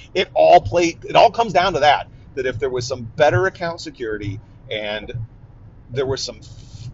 [0.14, 2.08] it all play, it all comes down to that.
[2.34, 4.40] That if there was some better account security
[4.70, 5.12] and
[5.90, 6.90] there were some f-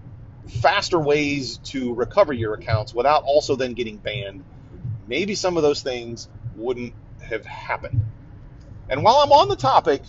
[0.60, 4.44] faster ways to recover your accounts without also then getting banned,
[5.06, 8.00] maybe some of those things wouldn't have happened.
[8.88, 10.02] And while I'm on the topic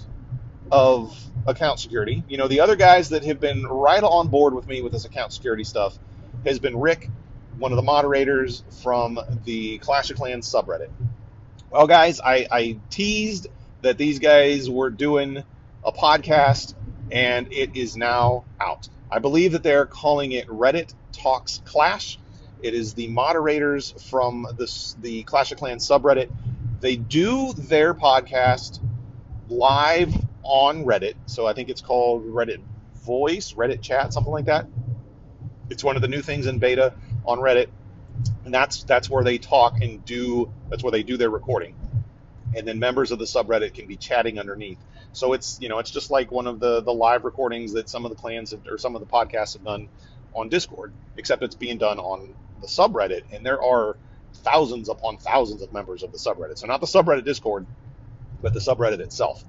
[0.71, 1.17] of
[1.47, 4.81] account security, you know, the other guys that have been right on board with me
[4.81, 5.97] with this account security stuff
[6.45, 7.09] has been Rick,
[7.57, 10.89] one of the moderators from the Clash of Clans subreddit.
[11.71, 13.47] Well, guys, I, I teased
[13.81, 15.43] that these guys were doing
[15.83, 16.75] a podcast,
[17.11, 18.87] and it is now out.
[19.09, 22.19] I believe that they're calling it Reddit Talks Clash.
[22.61, 26.29] It is the moderators from this, the Clash of Clans subreddit
[26.79, 28.79] they do their podcast
[29.49, 30.13] live
[30.43, 31.15] on Reddit.
[31.25, 32.61] So I think it's called Reddit
[33.05, 34.67] Voice, Reddit Chat, something like that.
[35.69, 36.93] It's one of the new things in beta
[37.25, 37.67] on Reddit,
[38.45, 41.75] and that's that's where they talk and do that's where they do their recording,
[42.55, 44.79] and then members of the subreddit can be chatting underneath.
[45.11, 48.05] So it's you know it's just like one of the the live recordings that some
[48.05, 49.89] of the clans have, or some of the podcasts have done
[50.33, 53.97] on Discord, except it's being done on the subreddit, and there are
[54.37, 56.57] thousands upon thousands of members of the subreddit.
[56.57, 57.65] So not the subreddit Discord,
[58.41, 59.43] but the subreddit itself.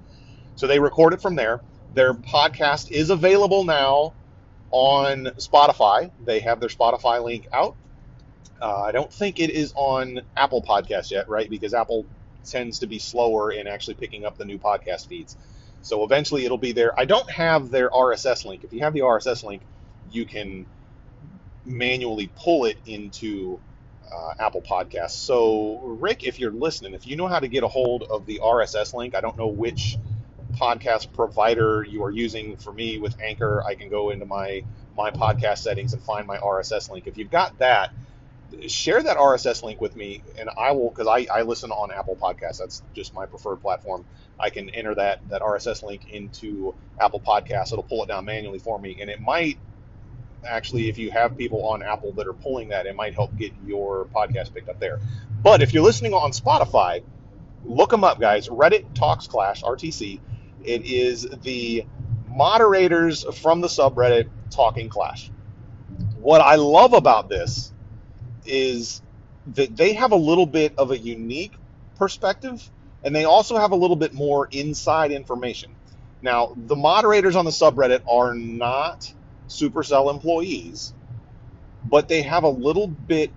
[0.55, 1.61] So they record it from there.
[1.93, 4.13] Their podcast is available now
[4.71, 6.11] on Spotify.
[6.25, 7.75] They have their Spotify link out.
[8.61, 11.49] Uh, I don't think it is on Apple Podcast yet, right?
[11.49, 12.05] Because Apple
[12.43, 15.37] tends to be slower in actually picking up the new podcast feeds.
[15.81, 16.97] So eventually it'll be there.
[16.99, 18.63] I don't have their RSS link.
[18.63, 19.61] If you have the RSS link,
[20.11, 20.65] you can
[21.65, 23.59] manually pull it into
[24.13, 25.11] uh, Apple Podcasts.
[25.11, 28.39] So, Rick, if you're listening, if you know how to get a hold of the
[28.43, 29.97] RSS link, I don't know which
[30.53, 32.57] podcast provider you are using.
[32.57, 34.63] For me, with Anchor, I can go into my
[34.95, 37.07] my podcast settings and find my RSS link.
[37.07, 37.91] If you've got that,
[38.67, 42.15] share that RSS link with me, and I will because I, I listen on Apple
[42.15, 42.57] Podcasts.
[42.59, 44.05] That's just my preferred platform.
[44.39, 47.71] I can enter that that RSS link into Apple Podcasts.
[47.71, 49.59] It'll pull it down manually for me, and it might
[50.45, 53.53] actually, if you have people on Apple that are pulling that, it might help get
[53.65, 54.99] your podcast picked up there.
[55.41, 57.03] But if you're listening on Spotify,
[57.65, 58.47] look them up, guys.
[58.47, 60.19] Reddit Talks Clash RTC.
[60.63, 61.85] It is the
[62.27, 65.31] moderators from the subreddit talking Clash.
[66.19, 67.73] What I love about this
[68.45, 69.01] is
[69.53, 71.53] that they have a little bit of a unique
[71.95, 72.69] perspective
[73.03, 75.75] and they also have a little bit more inside information.
[76.21, 79.11] Now, the moderators on the subreddit are not
[79.49, 80.93] Supercell employees,
[81.85, 83.33] but they have a little bit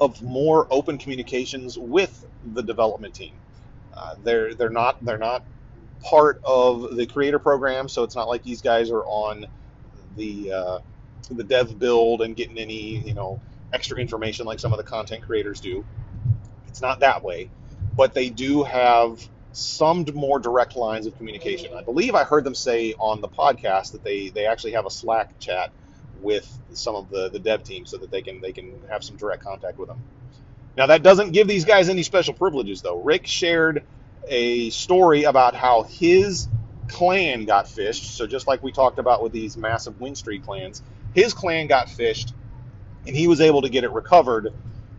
[0.00, 3.34] of more open communications with the development team.
[3.94, 5.44] Uh, they're they're not they're not
[6.02, 9.46] part of the creator program, so it's not like these guys are on
[10.16, 10.78] the uh,
[11.30, 13.40] the dev build and getting any you know
[13.72, 15.84] extra information like some of the content creators do.
[16.68, 17.50] It's not that way,
[17.96, 19.26] but they do have
[19.56, 21.70] some more direct lines of communication.
[21.74, 24.90] I believe I heard them say on the podcast that they, they actually have a
[24.90, 25.70] Slack chat
[26.20, 29.16] with some of the, the dev team so that they can they can have some
[29.16, 30.02] direct contact with them.
[30.76, 33.02] Now that doesn't give these guys any special privileges though.
[33.02, 33.84] Rick shared
[34.28, 36.48] a story about how his
[36.88, 38.14] clan got phished.
[38.14, 40.82] So just like we talked about with these massive win streak clans,
[41.14, 42.32] his clan got phished
[43.06, 44.50] and he was able to get it recovered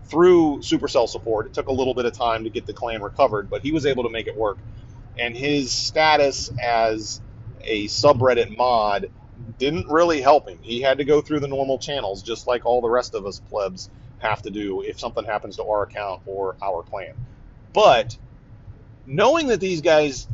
[0.08, 1.48] through Supercell support.
[1.48, 3.86] It took a little bit of time to get the clan recovered, but he was
[3.86, 4.58] able to make it work.
[5.18, 7.22] And his status as
[7.62, 9.10] a subreddit mod
[9.58, 10.60] didn't really help him.
[10.62, 13.40] He had to go through the normal channels, just like all the rest of us
[13.40, 13.90] plebs
[14.20, 17.14] have to do if something happens to our account or our clan.
[17.74, 18.18] But
[19.06, 20.28] knowing that these guys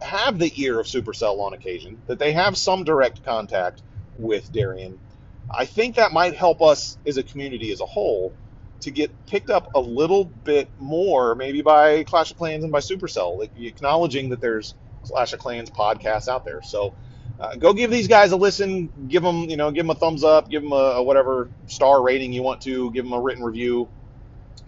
[0.00, 3.82] have the ear of Supercell on occasion, that they have some direct contact
[4.18, 4.98] with Darian,
[5.50, 8.32] I think that might help us as a community as a whole
[8.80, 12.80] to get picked up a little bit more, maybe by Clash of Clans and by
[12.80, 16.62] Supercell, like acknowledging that there's Clash of Clans podcasts out there.
[16.62, 16.94] So
[17.40, 18.90] uh, go give these guys a listen.
[19.08, 20.48] Give them, you know, give them a thumbs up.
[20.48, 22.90] Give them a, a whatever star rating you want to.
[22.92, 23.88] Give them a written review.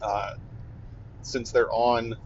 [0.02, 0.30] Uh,
[1.22, 2.16] since they're on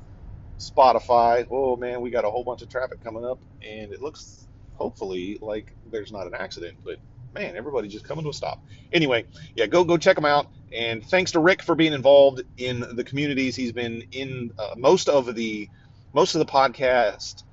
[0.59, 4.47] Spotify, oh man, we got a whole bunch of traffic coming up, and it looks
[4.74, 6.99] hopefully like there's not an accident, but
[7.35, 8.62] man, everybody just coming to a stop.
[8.93, 9.26] Anyway,
[9.57, 10.47] yeah, go go check them out.
[10.75, 13.55] And thanks to Rick for being involved in the communities.
[13.55, 15.68] He's been in uh, most of the
[16.12, 17.45] most of the podcast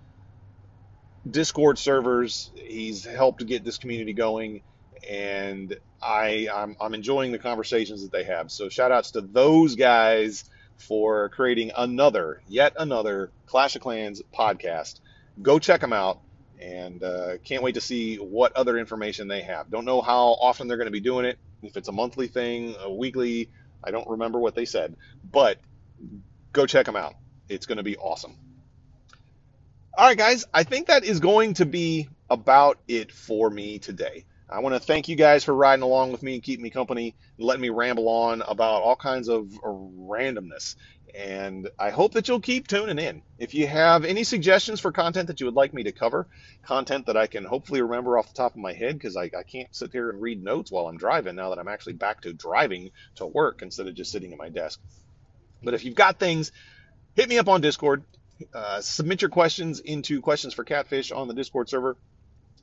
[1.30, 2.52] Discord servers.
[2.56, 4.64] He's helped get this community going,
[5.08, 8.52] and I I'm, I'm enjoying the conversations that they have.
[8.52, 10.46] So shout outs to those guys
[10.78, 15.00] for creating another, yet another Clash of Clans podcast.
[15.42, 16.22] Go check them out
[16.62, 19.70] and uh, can't wait to see what other information they have.
[19.70, 21.38] Don't know how often they're going to be doing it.
[21.64, 23.50] If it's a monthly thing, a weekly,
[23.84, 24.96] I don't remember what they said,
[25.30, 25.60] but
[26.54, 27.16] go check them out.
[27.50, 28.36] It's going to be awesome.
[29.98, 34.26] All right, guys, I think that is going to be about it for me today.
[34.50, 37.16] I want to thank you guys for riding along with me and keeping me company
[37.38, 40.76] and letting me ramble on about all kinds of randomness
[41.16, 43.22] and I hope that you'll keep tuning in.
[43.38, 46.28] If you have any suggestions for content that you would like me to cover,
[46.64, 49.44] content that I can hopefully remember off the top of my head, because I, I,
[49.44, 52.34] can't sit here and read notes while I'm driving now that I'm actually back to
[52.34, 54.80] driving to work instead of just sitting at my desk.
[55.64, 56.52] But if you've got things,
[57.16, 58.04] hit me up on Discord.
[58.54, 61.96] Uh, submit your questions into questions for Catfish on the Discord server,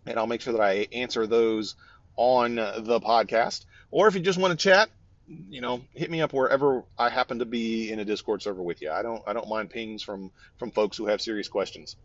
[0.06, 1.76] and I'll make sure that I answer those
[2.16, 3.64] on the podcast.
[3.90, 4.90] Or if you just want to chat,
[5.28, 8.80] you know, hit me up wherever I happen to be in a Discord server with
[8.82, 8.90] you.
[8.90, 11.96] I don't I don't mind pings from from folks who have serious questions.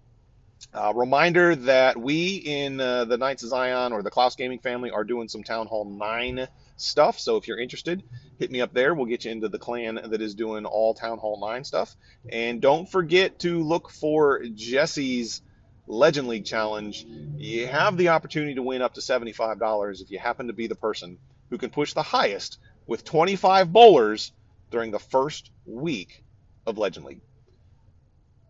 [0.73, 4.91] Uh, reminder that we in uh, the Knights of Zion or the Klaus Gaming family
[4.91, 6.47] are doing some Town Hall 9
[6.77, 7.19] stuff.
[7.19, 8.01] So if you're interested,
[8.39, 8.93] hit me up there.
[8.93, 11.95] We'll get you into the clan that is doing all Town Hall 9 stuff.
[12.29, 15.41] And don't forget to look for Jesse's
[15.85, 17.05] Legend League Challenge.
[17.35, 20.75] You have the opportunity to win up to $75 if you happen to be the
[20.75, 21.17] person
[21.49, 22.57] who can push the highest
[22.87, 24.31] with 25 bowlers
[24.71, 26.23] during the first week
[26.65, 27.21] of Legend League.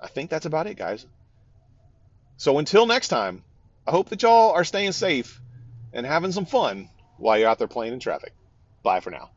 [0.01, 1.05] I think that's about it, guys.
[2.37, 3.43] So until next time,
[3.87, 5.39] I hope that y'all are staying safe
[5.93, 8.33] and having some fun while you're out there playing in traffic.
[8.83, 9.31] Bye for now.